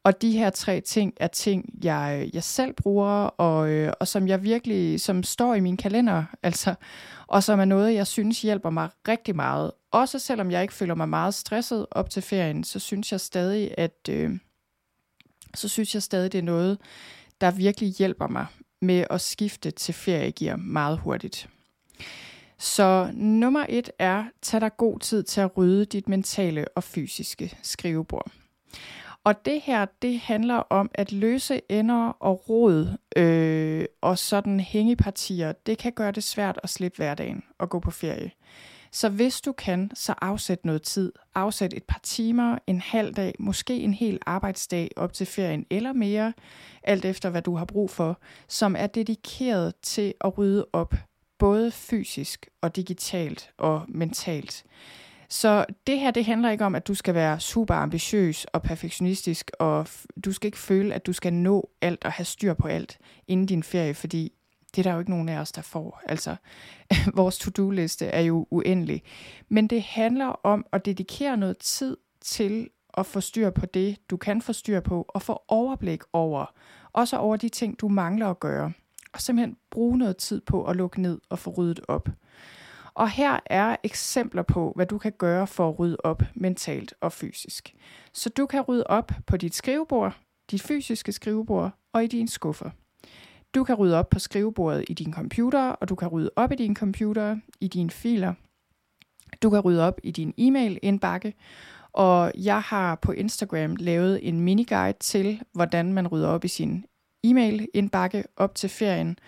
Og 0.05 0.23
de 0.23 0.33
her 0.33 0.51
tre 0.51 0.81
ting 0.81 1.15
er 1.17 1.27
ting, 1.27 1.85
jeg, 1.85 2.31
jeg 2.33 2.45
selv 2.45 2.73
bruger, 2.73 3.25
og, 3.25 3.71
øh, 3.71 3.93
og 4.01 4.09
som 4.09 4.29
jeg 4.29 4.43
virkelig, 4.43 5.01
som 5.01 5.23
står 5.23 5.55
i 5.55 5.61
min 5.61 5.77
kalender, 5.77 6.25
altså, 6.43 6.75
og 7.27 7.43
som 7.43 7.61
er 7.61 7.65
noget, 7.65 7.95
jeg 7.95 8.07
synes 8.07 8.43
hjælper 8.43 8.71
mig 8.71 8.89
rigtig 9.09 9.37
meget. 9.37 9.71
Også 9.91 10.19
selvom 10.19 10.51
jeg 10.51 10.63
ikke 10.63 10.75
føler 10.75 10.95
mig 10.95 11.09
meget 11.09 11.35
stresset 11.35 11.87
op 11.91 12.11
til 12.11 12.23
ferien, 12.23 12.65
så 12.65 12.79
synes 12.79 13.13
jeg 13.13 13.21
stadig, 13.21 13.75
at 13.79 14.09
øh, 14.11 14.39
så 15.55 15.69
synes 15.69 15.95
jeg 15.95 16.03
stadig, 16.03 16.33
det 16.33 16.39
er 16.39 16.43
noget, 16.43 16.79
der 17.41 17.51
virkelig 17.51 17.89
hjælper 17.89 18.29
mig 18.29 18.47
med 18.81 19.05
at 19.11 19.21
skifte 19.21 19.71
til 19.71 19.95
feriegear 19.95 20.57
meget 20.57 20.99
hurtigt. 20.99 21.49
Så 22.59 23.11
nummer 23.15 23.67
et 23.69 23.91
er, 23.99 24.25
tag 24.43 24.61
dig 24.61 24.77
god 24.77 24.99
tid 24.99 25.23
til 25.23 25.41
at 25.41 25.57
rydde 25.57 25.85
dit 25.85 26.09
mentale 26.09 26.65
og 26.77 26.85
fysiske 26.85 27.59
skrivebord. 27.63 28.31
Og 29.25 29.45
det 29.45 29.61
her, 29.61 29.87
det 30.03 30.21
handler 30.21 30.55
om 30.55 30.91
at 30.95 31.13
løse 31.13 31.61
ender 31.69 32.09
og 32.09 32.49
rod 32.49 32.97
øh, 33.17 33.85
og 34.01 34.19
sådan 34.19 34.61
hængepartier. 34.61 35.53
Det 35.53 35.79
kan 35.79 35.93
gøre 35.93 36.13
det 36.13 36.25
svært 36.25 36.61
at 36.63 36.71
slippe 36.71 36.97
hverdagen 36.97 37.43
og 37.59 37.71
gå 37.71 37.81
på 37.81 37.91
ferie. 37.91 38.31
Så 38.93 39.09
hvis 39.09 39.41
du 39.41 39.53
kan, 39.53 39.91
så 39.95 40.15
afsæt 40.21 40.65
noget 40.65 40.83
tid. 40.83 41.13
Afsæt 41.35 41.75
et 41.75 41.85
par 41.85 42.01
timer, 42.03 42.59
en 42.67 42.81
halv 42.81 43.15
dag, 43.15 43.35
måske 43.39 43.81
en 43.81 43.95
hel 43.95 44.19
arbejdsdag 44.27 44.91
op 44.97 45.13
til 45.13 45.27
ferien 45.27 45.67
eller 45.71 45.93
mere, 45.93 46.33
alt 46.83 47.05
efter 47.05 47.31
hvad 47.31 47.43
du 47.43 47.57
har 47.57 47.65
brug 47.65 47.91
for, 47.91 48.21
som 48.49 48.77
er 48.79 48.87
dedikeret 48.87 49.75
til 49.83 50.15
at 50.21 50.39
rydde 50.39 50.67
op, 50.73 50.95
både 51.39 51.71
fysisk 51.71 52.49
og 52.61 52.77
digitalt 52.77 53.51
og 53.59 53.83
mentalt 53.89 54.65
så 55.33 55.67
det 55.87 56.01
her, 56.01 56.11
det 56.11 56.25
handler 56.25 56.51
ikke 56.51 56.65
om, 56.65 56.75
at 56.75 56.89
du 56.89 56.95
skal 56.95 57.15
være 57.15 57.41
super 57.41 57.75
ambitiøs 57.75 58.45
og 58.45 58.63
perfektionistisk, 58.63 59.51
og 59.59 59.89
du 60.25 60.33
skal 60.33 60.47
ikke 60.47 60.59
føle, 60.59 60.95
at 60.95 61.07
du 61.07 61.13
skal 61.13 61.33
nå 61.33 61.71
alt 61.81 62.05
og 62.05 62.13
have 62.13 62.25
styr 62.25 62.55
på 62.55 62.69
alt 62.69 62.99
inden 63.29 63.47
din 63.47 63.63
ferie, 63.63 63.95
fordi 63.95 64.33
det 64.71 64.79
er 64.79 64.83
der 64.83 64.93
jo 64.93 64.99
ikke 64.99 65.11
nogen 65.11 65.29
af 65.29 65.39
os, 65.39 65.53
der 65.53 65.63
får. 65.63 66.03
Altså, 66.09 66.37
vores 67.15 67.39
to-do-liste 67.39 68.07
er 68.07 68.21
jo 68.21 68.47
uendelig. 68.51 69.03
Men 69.49 69.67
det 69.67 69.83
handler 69.83 70.27
om 70.27 70.67
at 70.73 70.85
dedikere 70.85 71.37
noget 71.37 71.59
tid 71.59 71.97
til 72.21 72.69
at 72.95 73.07
få 73.07 73.21
styr 73.21 73.51
på 73.51 73.67
det, 73.67 73.97
du 74.11 74.17
kan 74.17 74.43
få 74.43 74.53
styr 74.53 74.81
på, 74.81 75.05
og 75.09 75.23
få 75.23 75.43
overblik 75.49 76.03
over, 76.13 76.55
også 76.93 77.17
over 77.17 77.37
de 77.37 77.49
ting, 77.49 77.81
du 77.81 77.89
mangler 77.89 78.29
at 78.29 78.41
gøre. 78.41 78.73
Og 79.13 79.21
simpelthen 79.21 79.57
bruge 79.71 79.99
noget 79.99 80.17
tid 80.17 80.41
på 80.41 80.65
at 80.65 80.77
lukke 80.77 81.03
ned 81.03 81.21
og 81.29 81.39
få 81.39 81.51
ryddet 81.51 81.81
op. 81.89 82.09
Og 82.95 83.11
her 83.11 83.41
er 83.47 83.77
eksempler 83.83 84.43
på, 84.43 84.73
hvad 84.77 84.87
du 84.87 84.99
kan 84.99 85.13
gøre 85.19 85.47
for 85.47 85.69
at 85.69 85.79
rydde 85.79 85.97
op 86.05 86.23
mentalt 86.35 86.95
og 87.01 87.13
fysisk. 87.13 87.75
Så 88.13 88.29
du 88.29 88.47
kan 88.47 88.61
rydde 88.61 88.87
op 88.87 89.13
på 89.27 89.37
dit 89.37 89.55
skrivebord, 89.55 90.19
dit 90.51 90.63
fysiske 90.63 91.13
skrivebord 91.13 91.71
og 91.93 92.05
i 92.05 92.07
dine 92.07 92.29
skuffer. 92.29 92.71
Du 93.55 93.65
kan 93.65 93.75
rydde 93.75 93.99
op 93.99 94.11
på 94.11 94.19
skrivebordet 94.19 94.85
i 94.89 94.95
din 94.95 95.13
computer, 95.13 95.69
og 95.69 95.89
du 95.89 95.95
kan 95.95 96.09
rydde 96.09 96.31
op 96.37 96.53
i 96.53 96.55
din 96.55 96.77
computer, 96.77 97.37
i 97.61 97.69
dine 97.69 97.91
filer. 97.91 98.35
Du 99.43 99.51
kan 99.51 99.61
rydde 99.61 99.87
op 99.87 100.01
i 100.03 100.11
din 100.11 100.35
e-mail-indbakke, 100.39 101.35
og 101.93 102.33
jeg 102.39 102.61
har 102.61 102.95
på 102.95 103.13
Instagram 103.13 103.77
lavet 103.77 104.29
en 104.29 104.41
mini-guide 104.41 104.99
til, 104.99 105.43
hvordan 105.53 105.93
man 105.93 106.09
rydder 106.09 106.29
op 106.29 106.45
i 106.45 106.49
sin 106.49 106.85
e-mail-indbakke 107.25 108.25
op 108.37 108.55
til 108.55 108.69
ferien. 108.69 109.19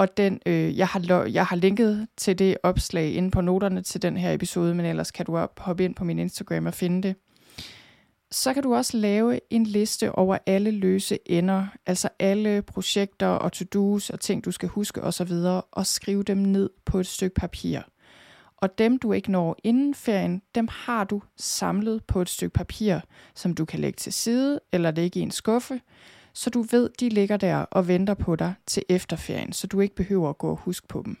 Og 0.00 0.16
den, 0.16 0.40
øh, 0.46 0.78
jeg, 0.78 0.86
har, 0.86 1.24
jeg 1.24 1.46
har 1.46 1.56
linket 1.56 2.06
til 2.16 2.38
det 2.38 2.56
opslag 2.62 3.14
inde 3.14 3.30
på 3.30 3.40
noterne 3.40 3.82
til 3.82 4.02
den 4.02 4.16
her 4.16 4.32
episode, 4.32 4.74
men 4.74 4.86
ellers 4.86 5.10
kan 5.10 5.26
du 5.26 5.36
op, 5.36 5.58
hoppe 5.58 5.84
ind 5.84 5.94
på 5.94 6.04
min 6.04 6.18
Instagram 6.18 6.66
og 6.66 6.74
finde 6.74 7.08
det. 7.08 7.16
Så 8.30 8.54
kan 8.54 8.62
du 8.62 8.74
også 8.74 8.96
lave 8.96 9.40
en 9.50 9.64
liste 9.64 10.12
over 10.12 10.38
alle 10.46 10.70
løse 10.70 11.18
ender, 11.26 11.66
altså 11.86 12.08
alle 12.18 12.62
projekter 12.62 13.26
og 13.26 13.52
to-dos 13.52 14.10
og 14.10 14.20
ting, 14.20 14.44
du 14.44 14.50
skal 14.50 14.68
huske 14.68 15.02
osv., 15.02 15.32
og 15.72 15.86
skrive 15.86 16.22
dem 16.22 16.38
ned 16.38 16.70
på 16.84 17.00
et 17.00 17.06
stykke 17.06 17.34
papir. 17.34 17.80
Og 18.56 18.78
dem, 18.78 18.98
du 18.98 19.12
ikke 19.12 19.30
når 19.30 19.56
inden 19.64 19.94
ferien, 19.94 20.42
dem 20.54 20.68
har 20.70 21.04
du 21.04 21.22
samlet 21.36 22.04
på 22.04 22.22
et 22.22 22.28
stykke 22.28 22.52
papir, 22.52 22.98
som 23.34 23.54
du 23.54 23.64
kan 23.64 23.80
lægge 23.80 23.96
til 23.96 24.12
side 24.12 24.60
eller 24.72 24.90
lægge 24.90 25.20
i 25.20 25.22
en 25.22 25.30
skuffe, 25.30 25.80
så 26.32 26.50
du 26.50 26.62
ved, 26.62 26.90
de 27.00 27.08
ligger 27.08 27.36
der 27.36 27.56
og 27.56 27.88
venter 27.88 28.14
på 28.14 28.36
dig 28.36 28.54
til 28.66 28.82
efterferien, 28.88 29.52
så 29.52 29.66
du 29.66 29.80
ikke 29.80 29.94
behøver 29.94 30.28
at 30.28 30.38
gå 30.38 30.50
og 30.50 30.56
huske 30.56 30.88
på 30.88 31.02
dem. 31.04 31.16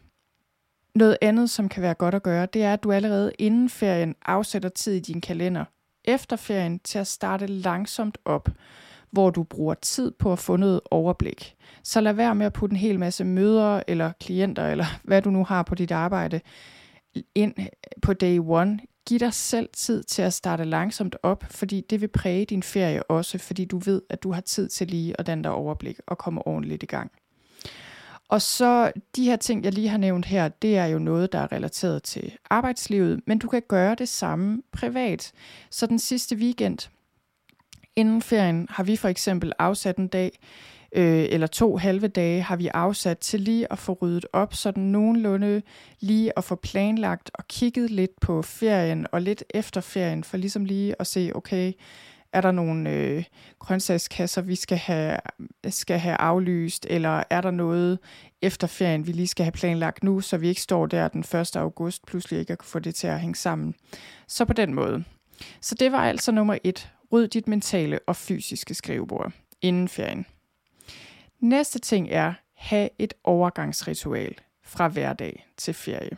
Noget 0.94 1.18
andet, 1.20 1.50
som 1.50 1.68
kan 1.68 1.82
være 1.82 1.94
godt 1.94 2.14
at 2.14 2.22
gøre, 2.22 2.46
det 2.46 2.62
er, 2.62 2.72
at 2.72 2.82
du 2.82 2.92
allerede 2.92 3.32
inden 3.38 3.68
ferien 3.68 4.14
afsætter 4.26 4.68
tid 4.68 4.94
i 4.94 5.00
din 5.00 5.20
kalender 5.20 5.64
efter 6.04 6.36
ferien 6.36 6.78
til 6.78 6.98
at 6.98 7.06
starte 7.06 7.46
langsomt 7.46 8.18
op, 8.24 8.48
hvor 9.10 9.30
du 9.30 9.42
bruger 9.42 9.74
tid 9.74 10.10
på 10.10 10.32
at 10.32 10.38
få 10.38 10.56
noget 10.56 10.80
overblik. 10.90 11.56
Så 11.82 12.00
lad 12.00 12.12
være 12.12 12.34
med 12.34 12.46
at 12.46 12.52
putte 12.52 12.72
en 12.72 12.76
hel 12.76 12.98
masse 12.98 13.24
møder 13.24 13.82
eller 13.88 14.12
klienter, 14.20 14.66
eller 14.66 14.86
hvad 15.02 15.22
du 15.22 15.30
nu 15.30 15.44
har 15.44 15.62
på 15.62 15.74
dit 15.74 15.90
arbejde, 15.90 16.40
ind 17.34 17.54
på 18.02 18.12
day 18.12 18.38
one. 18.38 18.78
Giv 19.10 19.18
dig 19.18 19.34
selv 19.34 19.68
tid 19.72 20.02
til 20.02 20.22
at 20.22 20.32
starte 20.32 20.64
langsomt 20.64 21.16
op, 21.22 21.44
fordi 21.50 21.80
det 21.90 22.00
vil 22.00 22.08
præge 22.08 22.44
din 22.44 22.62
ferie 22.62 23.02
også, 23.02 23.38
fordi 23.38 23.64
du 23.64 23.78
ved, 23.78 24.02
at 24.10 24.22
du 24.22 24.32
har 24.32 24.40
tid 24.40 24.68
til 24.68 24.86
lige 24.86 25.14
at 25.18 25.26
danne 25.26 25.44
dig 25.44 25.52
overblik 25.52 25.98
og 26.06 26.18
komme 26.18 26.46
ordentligt 26.46 26.82
i 26.82 26.86
gang. 26.86 27.10
Og 28.28 28.42
så 28.42 28.92
de 29.16 29.24
her 29.24 29.36
ting, 29.36 29.64
jeg 29.64 29.72
lige 29.72 29.88
har 29.88 29.98
nævnt 29.98 30.26
her, 30.26 30.48
det 30.48 30.76
er 30.76 30.86
jo 30.86 30.98
noget, 30.98 31.32
der 31.32 31.38
er 31.38 31.52
relateret 31.52 32.02
til 32.02 32.36
arbejdslivet, 32.50 33.20
men 33.26 33.38
du 33.38 33.48
kan 33.48 33.62
gøre 33.68 33.94
det 33.94 34.08
samme 34.08 34.62
privat. 34.72 35.32
Så 35.70 35.86
den 35.86 35.98
sidste 35.98 36.36
weekend 36.36 36.78
inden 37.96 38.22
ferien 38.22 38.66
har 38.70 38.84
vi 38.84 38.96
for 38.96 39.08
eksempel 39.08 39.52
afsat 39.58 39.96
en 39.96 40.08
dag, 40.08 40.38
øh, 40.92 41.26
eller 41.30 41.46
to 41.46 41.76
halve 41.76 42.08
dage 42.08 42.42
har 42.42 42.56
vi 42.56 42.68
afsat 42.74 43.18
til 43.18 43.40
lige 43.40 43.72
at 43.72 43.78
få 43.78 43.98
ryddet 44.02 44.26
op, 44.32 44.54
sådan 44.54 44.82
nogenlunde 44.82 45.62
lige 46.00 46.38
at 46.38 46.44
få 46.44 46.54
planlagt 46.54 47.30
og 47.34 47.48
kigget 47.48 47.90
lidt 47.90 48.20
på 48.20 48.42
ferien 48.42 49.06
og 49.12 49.22
lidt 49.22 49.44
efter 49.50 49.80
ferien, 49.80 50.24
for 50.24 50.36
ligesom 50.36 50.64
lige 50.64 50.94
at 50.98 51.06
se, 51.06 51.32
okay, 51.34 51.72
er 52.32 52.40
der 52.40 52.50
nogle 52.50 52.90
øh, 52.90 53.24
grøntsagskasser, 53.58 54.42
vi 54.42 54.54
skal 54.54 54.78
have, 54.78 55.16
skal 55.68 55.98
have 55.98 56.16
aflyst, 56.16 56.86
eller 56.90 57.22
er 57.30 57.40
der 57.40 57.50
noget 57.50 57.98
efter 58.42 58.66
ferien, 58.66 59.06
vi 59.06 59.12
lige 59.12 59.26
skal 59.26 59.44
have 59.44 59.52
planlagt 59.52 60.04
nu, 60.04 60.20
så 60.20 60.36
vi 60.36 60.48
ikke 60.48 60.60
står 60.60 60.86
der 60.86 61.08
den 61.08 61.20
1. 61.20 61.56
august 61.56 62.06
pludselig 62.06 62.40
ikke 62.40 62.56
kan 62.56 62.64
få 62.64 62.78
det 62.78 62.94
til 62.94 63.06
at 63.06 63.20
hænge 63.20 63.34
sammen. 63.34 63.74
Så 64.26 64.44
på 64.44 64.52
den 64.52 64.74
måde. 64.74 65.04
Så 65.60 65.74
det 65.74 65.92
var 65.92 65.98
altså 66.04 66.32
nummer 66.32 66.58
et. 66.64 66.92
Ryd 67.12 67.28
dit 67.28 67.48
mentale 67.48 67.98
og 68.06 68.16
fysiske 68.16 68.74
skrivebord 68.74 69.32
inden 69.62 69.88
ferien. 69.88 70.26
Næste 71.40 71.78
ting 71.78 72.08
er, 72.10 72.34
have 72.54 72.88
et 72.98 73.14
overgangsritual 73.24 74.34
fra 74.62 74.88
hverdag 74.88 75.46
til 75.56 75.74
ferie. 75.74 76.16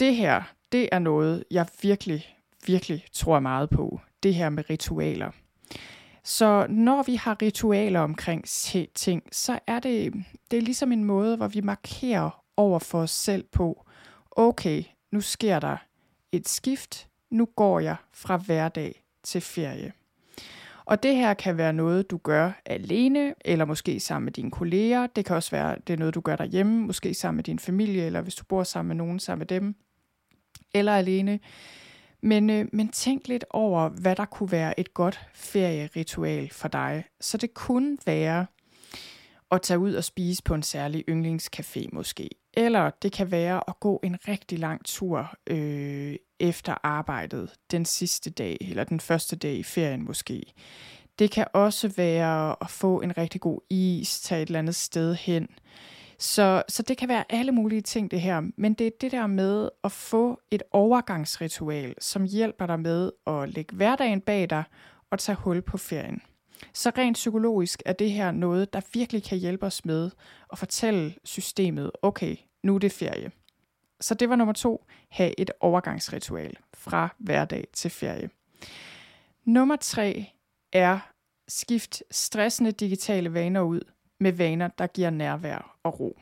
Det 0.00 0.16
her, 0.16 0.42
det 0.72 0.88
er 0.92 0.98
noget, 0.98 1.44
jeg 1.50 1.66
virkelig, 1.82 2.36
virkelig 2.66 3.04
tror 3.12 3.40
meget 3.40 3.70
på 3.70 4.00
det 4.22 4.34
her 4.34 4.48
med 4.48 4.70
ritualer. 4.70 5.30
Så 6.24 6.66
når 6.68 7.02
vi 7.02 7.14
har 7.14 7.42
ritualer 7.42 8.00
omkring 8.00 8.44
ting, 8.94 9.22
så 9.32 9.58
er 9.66 9.78
det, 9.78 10.12
det 10.50 10.56
er 10.56 10.62
ligesom 10.62 10.92
en 10.92 11.04
måde, 11.04 11.36
hvor 11.36 11.48
vi 11.48 11.60
markerer 11.60 12.44
over 12.56 12.78
for 12.78 13.00
os 13.00 13.10
selv 13.10 13.44
på, 13.52 13.86
okay, 14.30 14.82
nu 15.12 15.20
sker 15.20 15.58
der 15.60 15.76
et 16.32 16.48
skift, 16.48 17.08
nu 17.30 17.48
går 17.56 17.80
jeg 17.80 17.96
fra 18.12 18.36
hverdag 18.36 19.04
til 19.22 19.40
ferie. 19.40 19.92
Og 20.86 21.02
det 21.02 21.16
her 21.16 21.34
kan 21.34 21.56
være 21.56 21.72
noget, 21.72 22.10
du 22.10 22.16
gør 22.16 22.52
alene, 22.66 23.34
eller 23.44 23.64
måske 23.64 24.00
sammen 24.00 24.24
med 24.24 24.32
dine 24.32 24.50
kolleger. 24.50 25.06
Det 25.06 25.24
kan 25.24 25.36
også 25.36 25.50
være, 25.50 25.76
det 25.86 25.92
er 25.92 25.96
noget, 25.96 26.14
du 26.14 26.20
gør 26.20 26.36
derhjemme, 26.36 26.86
måske 26.86 27.14
sammen 27.14 27.36
med 27.36 27.44
din 27.44 27.58
familie, 27.58 28.06
eller 28.06 28.20
hvis 28.20 28.34
du 28.34 28.44
bor 28.44 28.62
sammen 28.62 28.88
med 28.88 28.96
nogen, 29.04 29.18
sammen 29.18 29.38
med 29.38 29.46
dem, 29.46 29.74
eller 30.74 30.96
alene. 30.96 31.40
Men, 32.20 32.50
øh, 32.50 32.66
men 32.72 32.88
tænk 32.88 33.28
lidt 33.28 33.44
over, 33.50 33.88
hvad 33.88 34.16
der 34.16 34.24
kunne 34.24 34.52
være 34.52 34.80
et 34.80 34.94
godt 34.94 35.20
ferieritual 35.34 36.50
for 36.50 36.68
dig. 36.68 37.04
Så 37.20 37.36
det 37.36 37.54
kunne 37.54 37.98
være 38.06 38.46
at 39.54 39.62
tage 39.62 39.78
ud 39.78 39.94
og 39.94 40.04
spise 40.04 40.42
på 40.42 40.54
en 40.54 40.62
særlig 40.62 41.04
yndlingscafé 41.08 41.88
måske. 41.92 42.30
Eller 42.54 42.90
det 42.90 43.12
kan 43.12 43.30
være 43.30 43.60
at 43.68 43.80
gå 43.80 44.00
en 44.02 44.16
rigtig 44.28 44.58
lang 44.58 44.84
tur 44.84 45.30
øh, 45.46 46.16
efter 46.40 46.74
arbejdet 46.82 47.50
den 47.70 47.84
sidste 47.84 48.30
dag, 48.30 48.56
eller 48.60 48.84
den 48.84 49.00
første 49.00 49.36
dag 49.36 49.54
i 49.54 49.62
ferien 49.62 50.04
måske. 50.04 50.42
Det 51.18 51.30
kan 51.30 51.46
også 51.52 51.88
være 51.88 52.56
at 52.60 52.70
få 52.70 53.00
en 53.00 53.18
rigtig 53.18 53.40
god 53.40 53.60
is, 53.70 54.20
tage 54.20 54.42
et 54.42 54.46
eller 54.46 54.58
andet 54.58 54.74
sted 54.74 55.14
hen. 55.14 55.48
Så, 56.18 56.62
så 56.68 56.82
det 56.82 56.98
kan 56.98 57.08
være 57.08 57.24
alle 57.28 57.52
mulige 57.52 57.80
ting 57.80 58.10
det 58.10 58.20
her, 58.20 58.42
men 58.56 58.74
det 58.74 58.86
er 58.86 58.90
det 59.00 59.12
der 59.12 59.26
med 59.26 59.68
at 59.84 59.92
få 59.92 60.40
et 60.50 60.62
overgangsritual, 60.72 61.94
som 62.00 62.24
hjælper 62.24 62.66
dig 62.66 62.80
med 62.80 63.10
at 63.26 63.48
lægge 63.48 63.76
hverdagen 63.76 64.20
bag 64.20 64.50
dig 64.50 64.64
og 65.10 65.18
tage 65.18 65.36
hul 65.36 65.62
på 65.62 65.78
ferien. 65.78 66.22
Så 66.72 66.92
rent 66.98 67.14
psykologisk 67.14 67.82
er 67.86 67.92
det 67.92 68.12
her 68.12 68.30
noget, 68.30 68.72
der 68.72 68.80
virkelig 68.92 69.22
kan 69.22 69.38
hjælpe 69.38 69.66
os 69.66 69.84
med 69.84 70.10
at 70.52 70.58
fortælle 70.58 71.14
systemet, 71.24 71.90
okay, 72.02 72.36
nu 72.62 72.74
er 72.74 72.78
det 72.78 72.92
ferie. 72.92 73.30
Så 74.00 74.14
det 74.14 74.28
var 74.28 74.36
nummer 74.36 74.52
to, 74.52 74.84
have 75.08 75.40
et 75.40 75.50
overgangsritual 75.60 76.56
fra 76.74 77.14
hverdag 77.18 77.64
til 77.72 77.90
ferie. 77.90 78.30
Nummer 79.44 79.76
tre 79.76 80.26
er 80.72 80.98
skift 81.48 82.02
stressende 82.10 82.72
digitale 82.72 83.34
vaner 83.34 83.60
ud 83.60 83.80
med 84.20 84.32
vaner, 84.32 84.68
der 84.68 84.86
giver 84.86 85.10
nærvær 85.10 85.78
og 85.82 86.00
ro. 86.00 86.18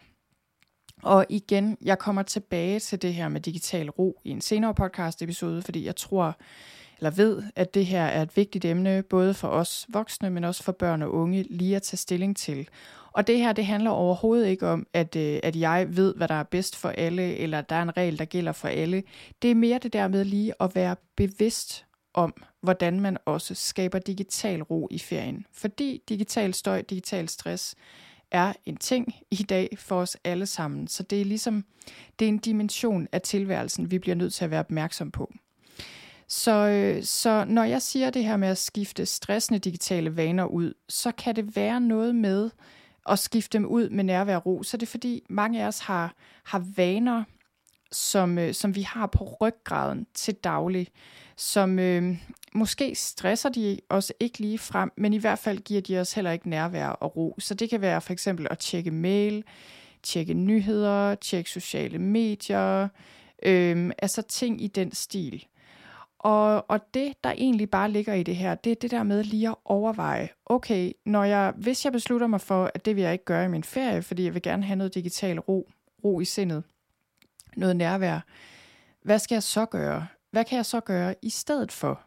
Og 1.02 1.26
igen, 1.28 1.78
jeg 1.80 1.98
kommer 1.98 2.22
tilbage 2.22 2.80
til 2.80 3.02
det 3.02 3.14
her 3.14 3.28
med 3.28 3.40
digital 3.40 3.90
ro 3.90 4.20
i 4.24 4.30
en 4.30 4.40
senere 4.40 4.74
podcast 4.74 5.22
episode, 5.22 5.62
fordi 5.62 5.84
jeg 5.84 5.96
tror, 5.96 6.36
eller 7.02 7.10
ved, 7.10 7.42
at 7.56 7.74
det 7.74 7.86
her 7.86 8.04
er 8.04 8.22
et 8.22 8.36
vigtigt 8.36 8.64
emne, 8.64 9.02
både 9.02 9.34
for 9.34 9.48
os 9.48 9.86
voksne, 9.88 10.30
men 10.30 10.44
også 10.44 10.62
for 10.62 10.72
børn 10.72 11.02
og 11.02 11.14
unge, 11.14 11.46
lige 11.50 11.76
at 11.76 11.82
tage 11.82 11.96
stilling 11.96 12.36
til. 12.36 12.68
Og 13.12 13.26
det 13.26 13.38
her, 13.38 13.52
det 13.52 13.66
handler 13.66 13.90
overhovedet 13.90 14.46
ikke 14.46 14.68
om, 14.68 14.86
at, 14.92 15.16
øh, 15.16 15.40
at 15.42 15.56
jeg 15.56 15.96
ved, 15.96 16.14
hvad 16.14 16.28
der 16.28 16.34
er 16.34 16.42
bedst 16.42 16.76
for 16.76 16.88
alle, 16.88 17.36
eller 17.36 17.58
at 17.58 17.70
der 17.70 17.76
er 17.76 17.82
en 17.82 17.96
regel, 17.96 18.18
der 18.18 18.24
gælder 18.24 18.52
for 18.52 18.68
alle. 18.68 19.02
Det 19.42 19.50
er 19.50 19.54
mere 19.54 19.78
det 19.78 19.92
der 19.92 20.08
med 20.08 20.24
lige 20.24 20.54
at 20.60 20.74
være 20.74 20.96
bevidst 21.16 21.84
om, 22.14 22.42
hvordan 22.60 23.00
man 23.00 23.18
også 23.26 23.54
skaber 23.54 23.98
digital 23.98 24.62
ro 24.62 24.88
i 24.90 24.98
ferien. 24.98 25.46
Fordi 25.52 26.02
digital 26.08 26.54
støj, 26.54 26.82
digital 26.82 27.28
stress 27.28 27.74
er 28.30 28.52
en 28.64 28.76
ting 28.76 29.14
i 29.30 29.42
dag 29.42 29.68
for 29.78 29.96
os 29.96 30.16
alle 30.24 30.46
sammen. 30.46 30.88
Så 30.88 31.02
det 31.02 31.20
er 31.20 31.24
ligesom, 31.24 31.64
det 32.18 32.24
er 32.24 32.28
en 32.28 32.38
dimension 32.38 33.08
af 33.12 33.22
tilværelsen, 33.22 33.90
vi 33.90 33.98
bliver 33.98 34.14
nødt 34.14 34.34
til 34.34 34.44
at 34.44 34.50
være 34.50 34.60
opmærksom 34.60 35.10
på. 35.10 35.32
Så, 36.34 36.66
øh, 36.68 37.04
så 37.04 37.44
når 37.48 37.64
jeg 37.64 37.82
siger 37.82 38.10
det 38.10 38.24
her 38.24 38.36
med 38.36 38.48
at 38.48 38.58
skifte 38.58 39.06
stressende 39.06 39.58
digitale 39.58 40.16
vaner 40.16 40.44
ud, 40.44 40.74
så 40.88 41.12
kan 41.12 41.36
det 41.36 41.56
være 41.56 41.80
noget 41.80 42.14
med 42.14 42.50
at 43.08 43.18
skifte 43.18 43.58
dem 43.58 43.66
ud 43.66 43.88
med 43.88 44.04
nærvær 44.04 44.36
og 44.36 44.46
ro. 44.46 44.62
Så 44.62 44.76
det 44.76 44.86
er 44.86 44.90
fordi 44.90 45.22
mange 45.28 45.62
af 45.62 45.66
os 45.66 45.78
har, 45.78 46.14
har 46.44 46.64
vaner, 46.76 47.24
som, 47.90 48.38
øh, 48.38 48.54
som 48.54 48.74
vi 48.74 48.82
har 48.82 49.06
på 49.06 49.36
ryggraden 49.40 50.06
til 50.14 50.34
daglig, 50.34 50.88
som 51.36 51.78
øh, 51.78 52.16
måske 52.54 52.94
stresser 52.94 53.48
de 53.48 53.80
os 53.88 54.12
ikke 54.20 54.38
lige 54.38 54.58
frem, 54.58 54.90
men 54.96 55.12
i 55.12 55.18
hvert 55.18 55.38
fald 55.38 55.58
giver 55.58 55.80
de 55.80 56.00
os 56.00 56.12
heller 56.12 56.30
ikke 56.30 56.48
nærvær 56.48 56.88
og 56.88 57.16
ro. 57.16 57.36
Så 57.38 57.54
det 57.54 57.70
kan 57.70 57.80
være 57.80 58.00
for 58.00 58.12
eksempel 58.12 58.46
at 58.50 58.58
tjekke 58.58 58.90
mail, 58.90 59.44
tjekke 60.02 60.34
nyheder, 60.34 61.14
tjekke 61.14 61.50
sociale 61.50 61.98
medier, 61.98 62.88
øh, 63.42 63.90
altså 63.98 64.22
ting 64.22 64.62
i 64.62 64.66
den 64.66 64.92
stil. 64.92 65.46
Og, 66.22 66.70
og 66.70 66.80
det, 66.94 67.14
der 67.24 67.30
egentlig 67.30 67.70
bare 67.70 67.90
ligger 67.90 68.14
i 68.14 68.22
det 68.22 68.36
her, 68.36 68.54
det 68.54 68.70
er 68.70 68.76
det 68.76 68.90
der 68.90 69.02
med 69.02 69.24
lige 69.24 69.48
at 69.48 69.54
overveje, 69.64 70.28
okay, 70.46 70.92
når 71.06 71.24
jeg, 71.24 71.52
hvis 71.56 71.84
jeg 71.84 71.92
beslutter 71.92 72.26
mig 72.26 72.40
for, 72.40 72.70
at 72.74 72.84
det 72.84 72.96
vil 72.96 73.02
jeg 73.02 73.12
ikke 73.12 73.24
gøre 73.24 73.44
i 73.44 73.48
min 73.48 73.64
ferie, 73.64 74.02
fordi 74.02 74.24
jeg 74.24 74.34
vil 74.34 74.42
gerne 74.42 74.64
have 74.64 74.76
noget 74.76 74.94
digital 74.94 75.40
ro, 75.40 75.68
ro 76.04 76.20
i 76.20 76.24
sindet, 76.24 76.64
noget 77.56 77.76
nærvær, 77.76 78.20
hvad 79.02 79.18
skal 79.18 79.34
jeg 79.34 79.42
så 79.42 79.66
gøre? 79.66 80.06
Hvad 80.30 80.44
kan 80.44 80.56
jeg 80.56 80.66
så 80.66 80.80
gøre 80.80 81.14
i 81.22 81.30
stedet 81.30 81.72
for? 81.72 82.00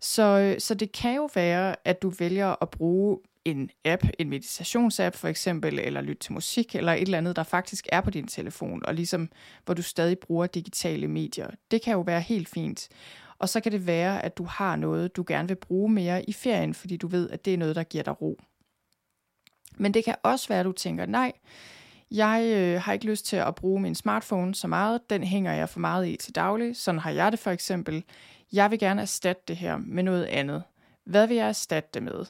Så, 0.00 0.56
så 0.58 0.74
det 0.74 0.92
kan 0.92 1.14
jo 1.14 1.28
være, 1.34 1.76
at 1.84 2.02
du 2.02 2.08
vælger 2.08 2.62
at 2.62 2.70
bruge 2.70 3.18
en 3.44 3.70
app, 3.84 4.02
en 4.18 4.28
meditationsapp 4.28 5.16
for 5.16 5.28
eksempel, 5.28 5.78
eller 5.78 6.00
lytte 6.00 6.20
til 6.20 6.32
musik, 6.32 6.74
eller 6.74 6.92
et 6.92 7.02
eller 7.02 7.18
andet, 7.18 7.36
der 7.36 7.42
faktisk 7.42 7.86
er 7.92 8.00
på 8.00 8.10
din 8.10 8.26
telefon, 8.26 8.86
og 8.86 8.94
ligesom, 8.94 9.28
hvor 9.64 9.74
du 9.74 9.82
stadig 9.82 10.18
bruger 10.18 10.46
digitale 10.46 11.08
medier. 11.08 11.48
Det 11.70 11.82
kan 11.82 11.92
jo 11.92 12.00
være 12.00 12.20
helt 12.20 12.48
fint. 12.48 12.88
Og 13.38 13.48
så 13.48 13.60
kan 13.60 13.72
det 13.72 13.86
være, 13.86 14.24
at 14.24 14.38
du 14.38 14.44
har 14.44 14.76
noget, 14.76 15.16
du 15.16 15.24
gerne 15.26 15.48
vil 15.48 15.54
bruge 15.54 15.92
mere 15.92 16.30
i 16.30 16.32
ferien, 16.32 16.74
fordi 16.74 16.96
du 16.96 17.08
ved, 17.08 17.30
at 17.30 17.44
det 17.44 17.54
er 17.54 17.58
noget, 17.58 17.76
der 17.76 17.82
giver 17.82 18.04
dig 18.04 18.22
ro. 18.22 18.40
Men 19.76 19.94
det 19.94 20.04
kan 20.04 20.14
også 20.22 20.48
være, 20.48 20.60
at 20.60 20.66
du 20.66 20.72
tænker, 20.72 21.06
nej, 21.06 21.32
jeg 22.10 22.52
øh, 22.56 22.82
har 22.82 22.92
ikke 22.92 23.06
lyst 23.06 23.26
til 23.26 23.36
at 23.36 23.54
bruge 23.54 23.80
min 23.80 23.94
smartphone 23.94 24.54
så 24.54 24.68
meget. 24.68 25.10
Den 25.10 25.24
hænger 25.24 25.52
jeg 25.52 25.68
for 25.68 25.80
meget 25.80 26.08
i 26.08 26.16
til 26.16 26.34
daglig. 26.34 26.76
Sådan 26.76 26.98
har 26.98 27.10
jeg 27.10 27.32
det 27.32 27.40
for 27.40 27.50
eksempel. 27.50 28.04
Jeg 28.52 28.70
vil 28.70 28.78
gerne 28.78 29.02
erstatte 29.02 29.42
det 29.48 29.56
her 29.56 29.76
med 29.76 30.02
noget 30.02 30.24
andet. 30.24 30.62
Hvad 31.04 31.26
vil 31.26 31.36
jeg 31.36 31.48
erstatte 31.48 31.90
det 31.94 32.02
med? 32.02 32.24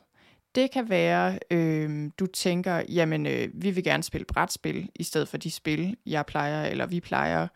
Det 0.55 0.71
kan 0.71 0.89
være, 0.89 1.39
øh, 1.51 2.11
du 2.19 2.27
tænker, 2.27 2.83
jamen 2.89 3.27
øh, 3.27 3.49
vi 3.55 3.71
vil 3.71 3.85
gerne 3.85 4.03
spille 4.03 4.25
brætspil, 4.25 4.91
i 4.95 5.03
stedet 5.03 5.29
for 5.29 5.37
de 5.37 5.51
spil, 5.51 5.97
jeg 6.07 6.27
plejer, 6.27 6.65
eller 6.65 6.87
vi 6.87 7.01
plejer 7.01 7.49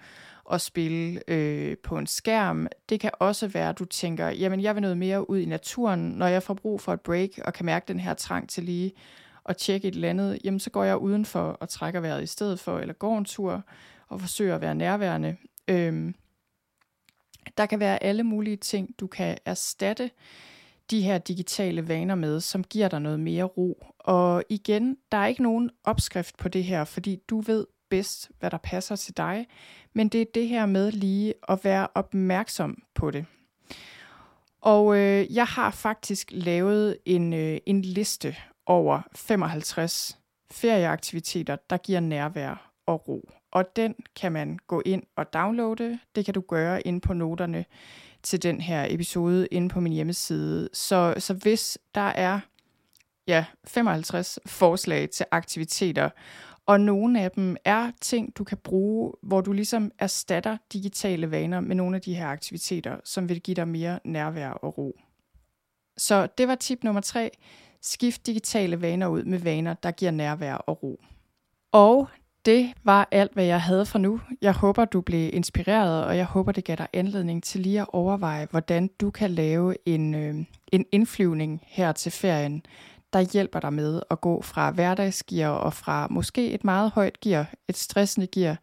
at 0.52 0.61
spille 0.61 1.20
øh, 1.28 1.76
på 1.78 1.98
en 1.98 2.06
skærm. 2.06 2.66
Det 2.88 3.00
kan 3.00 3.11
også 3.20 3.48
være, 3.48 3.68
at 3.68 3.78
du 3.78 3.84
tænker, 3.84 4.28
jamen 4.28 4.61
jeg 4.62 4.74
vil 4.74 4.80
noget 4.82 4.98
mere 4.98 5.30
ud 5.30 5.38
i 5.38 5.44
naturen, 5.44 6.00
når 6.00 6.26
jeg 6.26 6.42
får 6.42 6.54
brug 6.54 6.80
for 6.80 6.92
et 6.92 7.00
break, 7.00 7.30
og 7.44 7.52
kan 7.52 7.66
mærke 7.66 7.84
den 7.88 8.00
her 8.00 8.14
trang 8.14 8.48
til 8.48 8.64
lige 8.64 8.92
at 9.46 9.56
tjekke 9.56 9.88
et 9.88 9.94
eller 9.94 10.11
andet, 10.11 10.38
jamen 10.44 10.61
så 10.61 10.70
går 10.70 10.84
jeg 10.84 10.96
udenfor 10.96 11.40
og 11.40 11.68
trækker 11.68 12.00
vejret 12.00 12.22
i 12.22 12.26
stedet 12.26 12.61
for, 12.61 12.78
eller 12.78 12.94
går 12.94 13.18
en 13.18 13.24
tur 13.24 13.62
og 14.08 14.20
forsøger 14.20 14.54
at 14.54 14.61
være 14.61 14.74
nærværende. 14.74 15.37
Øhm, 15.68 16.14
der 17.56 17.66
kan 17.66 17.80
være 17.80 18.02
alle 18.02 18.22
mulige 18.22 18.56
ting, 18.56 18.94
du 19.00 19.06
kan 19.06 19.38
erstatte 19.44 20.11
de 20.90 21.02
her 21.02 21.18
digitale 21.18 21.88
vaner 21.88 22.14
med, 22.14 22.40
som 22.40 22.64
giver 22.64 22.88
dig 22.88 23.00
noget 23.00 23.20
mere 23.20 23.44
ro. 23.44 23.87
Og 23.98 24.44
igen, 24.48 24.96
der 25.12 25.18
er 25.18 25.26
ikke 25.26 25.42
nogen 25.42 25.70
opskrift 25.84 26.37
på 26.37 26.48
det 26.48 26.64
her, 26.64 26.84
fordi 26.84 27.16
du 27.28 27.40
ved 27.40 27.66
bedst, 27.90 28.31
hvad 28.38 28.51
der 28.51 28.59
passer 28.59 28.96
til 28.96 29.16
dig, 29.16 29.46
men 29.92 30.09
det 30.09 30.20
er 30.20 30.27
det 30.35 30.48
her 30.48 30.66
med 30.66 30.92
lige 30.92 31.35
at 31.48 31.64
være 31.64 31.88
opmærksom 31.94 32.83
på 32.94 33.11
det. 33.11 33.27
Og 34.61 34.96
øh, 34.96 35.35
jeg 35.35 35.46
har 35.46 35.70
faktisk 35.70 36.29
lavet 36.33 36.98
en, 37.05 37.33
øh, 37.33 37.59
en 37.66 37.83
liste 37.83 38.37
over 38.66 39.01
55 39.14 40.18
ferieaktiviteter, 40.51 41.57
der 41.70 41.77
giver 41.77 42.01
nærvær 42.01 42.72
og 42.87 43.09
ro. 43.09 43.31
Og 43.53 43.77
den 43.77 43.94
kan 44.16 44.33
man 44.33 44.59
gå 44.66 44.83
ind 44.87 45.03
og 45.16 45.33
downloade. 45.33 45.98
Det 46.14 46.24
kan 46.24 46.35
du 46.35 46.40
gøre 46.40 46.87
ind 46.87 47.01
på 47.01 47.12
noterne 47.12 47.64
til 48.22 48.42
den 48.42 48.61
her 48.61 48.87
episode 48.90 49.46
inde 49.46 49.68
på 49.68 49.81
min 49.81 49.92
hjemmeside. 49.92 50.68
Så, 50.72 51.14
så 51.18 51.35
hvis 51.35 51.79
der 51.94 52.01
er 52.01 52.40
ja, 53.27 53.44
55 53.64 54.38
forslag 54.46 55.11
til 55.11 55.27
aktiviteter, 55.31 56.11
og 56.68 56.81
nogle 56.81 57.20
af 57.20 57.31
dem 57.31 57.57
er 57.64 57.90
ting, 58.00 58.37
du 58.37 58.44
kan 58.44 58.59
bruge, 58.59 59.12
hvor 59.22 59.40
du 59.40 59.52
ligesom 59.52 59.90
erstatter 59.98 60.57
digitale 60.72 61.31
vaner 61.31 61.61
med 61.61 61.76
nogle 61.76 61.96
af 61.96 62.02
de 62.02 62.14
her 62.14 62.26
aktiviteter, 62.26 62.96
som 63.04 63.28
vil 63.28 63.40
give 63.40 63.54
dig 63.54 63.68
mere 63.68 64.00
nærvær 64.04 64.50
og 64.50 64.78
ro. 64.78 65.00
Så 65.96 66.28
det 66.38 66.48
var 66.48 66.54
tip 66.54 66.85
nummer 66.85 67.00
tre. 67.00 67.31
Skift 67.83 68.26
digitale 68.26 68.81
vaner 68.81 69.07
ud 69.07 69.24
med 69.24 69.38
vaner, 69.38 69.74
der 69.74 69.90
giver 69.90 70.11
nærvær 70.11 70.54
og 70.54 70.83
ro. 70.83 71.00
Og 71.72 72.09
det 72.44 72.72
var 72.85 73.09
alt, 73.11 73.33
hvad 73.35 73.44
jeg 73.44 73.62
havde 73.62 73.87
for 73.87 73.98
nu. 73.98 74.20
Jeg 74.42 74.52
håber, 74.52 74.85
du 74.85 75.00
blev 75.00 75.31
inspireret, 75.33 76.04
og 76.04 76.16
jeg 76.16 76.24
håber, 76.24 76.52
det 76.52 76.64
gav 76.64 76.76
dig 76.76 76.88
anledning 76.92 77.42
til 77.42 77.61
lige 77.61 77.81
at 77.81 77.87
overveje, 77.92 78.46
hvordan 78.50 78.90
du 79.00 79.11
kan 79.11 79.31
lave 79.31 79.74
en, 79.87 80.14
øh, 80.14 80.35
en 80.72 80.87
indflyvning 80.92 81.62
her 81.66 81.92
til 81.92 82.12
ferien, 82.12 82.62
der 83.12 83.21
hjælper 83.21 83.61
dig 83.61 83.73
med 83.73 84.01
at 84.11 84.21
gå 84.21 84.42
fra 84.42 84.71
hverdagsgear 84.71 85.51
og 85.51 85.75
fra 85.75 86.07
måske 86.11 86.51
et 86.51 86.64
meget 86.64 86.90
højt 86.90 87.21
gear, 87.21 87.47
et 87.68 87.77
stressende 87.77 88.27
gear, 88.27 88.59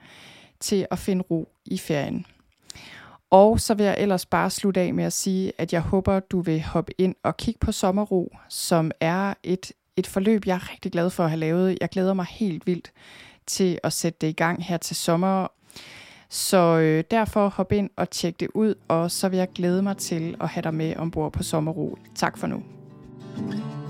til 0.60 0.88
at 0.92 1.00
finde 1.00 1.24
ro 1.32 1.50
i 1.66 1.78
ferien. 1.78 2.26
Og 3.30 3.60
så 3.60 3.74
vil 3.74 3.86
jeg 3.86 3.96
ellers 3.98 4.26
bare 4.26 4.50
slutte 4.50 4.82
af 4.82 4.94
med 4.94 5.04
at 5.04 5.14
sige, 5.14 5.52
at 5.58 5.74
jeg 5.74 5.82
håber, 5.82 6.20
du 6.20 6.42
vil 6.42 6.62
hoppe 6.64 6.92
ind 6.98 7.16
og 7.24 7.38
kigge 7.38 7.60
på 7.60 7.72
Sommerro, 7.72 8.36
som 8.50 8.92
er 9.00 9.34
et, 9.44 9.72
et 9.98 10.08
forløb, 10.08 10.46
jeg 10.46 10.56
er 10.56 10.72
rigtig 10.72 10.92
glad 10.92 11.10
for 11.10 11.24
at 11.24 11.30
have 11.30 11.40
lavet. 11.40 11.78
Jeg 11.82 11.90
glæder 11.90 12.14
mig 12.14 12.26
helt 12.26 12.68
vildt 12.68 12.92
til 13.48 13.80
at 13.84 13.94
sætte 13.94 14.18
det 14.22 14.28
i 14.28 14.32
gang 14.32 14.64
her 14.64 14.78
til 14.78 14.96
sommer. 14.96 15.48
Så 16.30 16.58
øh, 16.58 17.04
derfor 17.12 17.48
hop 17.48 17.72
ind 17.72 17.90
og 17.96 18.10
tjek 18.10 18.40
det 18.40 18.48
ud, 18.54 18.76
og 18.88 19.12
så 19.12 19.30
vil 19.30 19.38
jeg 19.38 19.50
glæde 19.56 19.82
mig 19.82 19.98
til 19.98 20.38
at 20.42 20.50
have 20.50 20.62
dig 20.62 20.74
med 20.74 20.96
ombord 20.96 21.34
på 21.34 21.44
Sommerro. 21.44 21.98
Tak 22.16 22.38
for 22.38 22.48
nu. 22.48 22.64
thank 23.36 23.54
you 23.54 23.85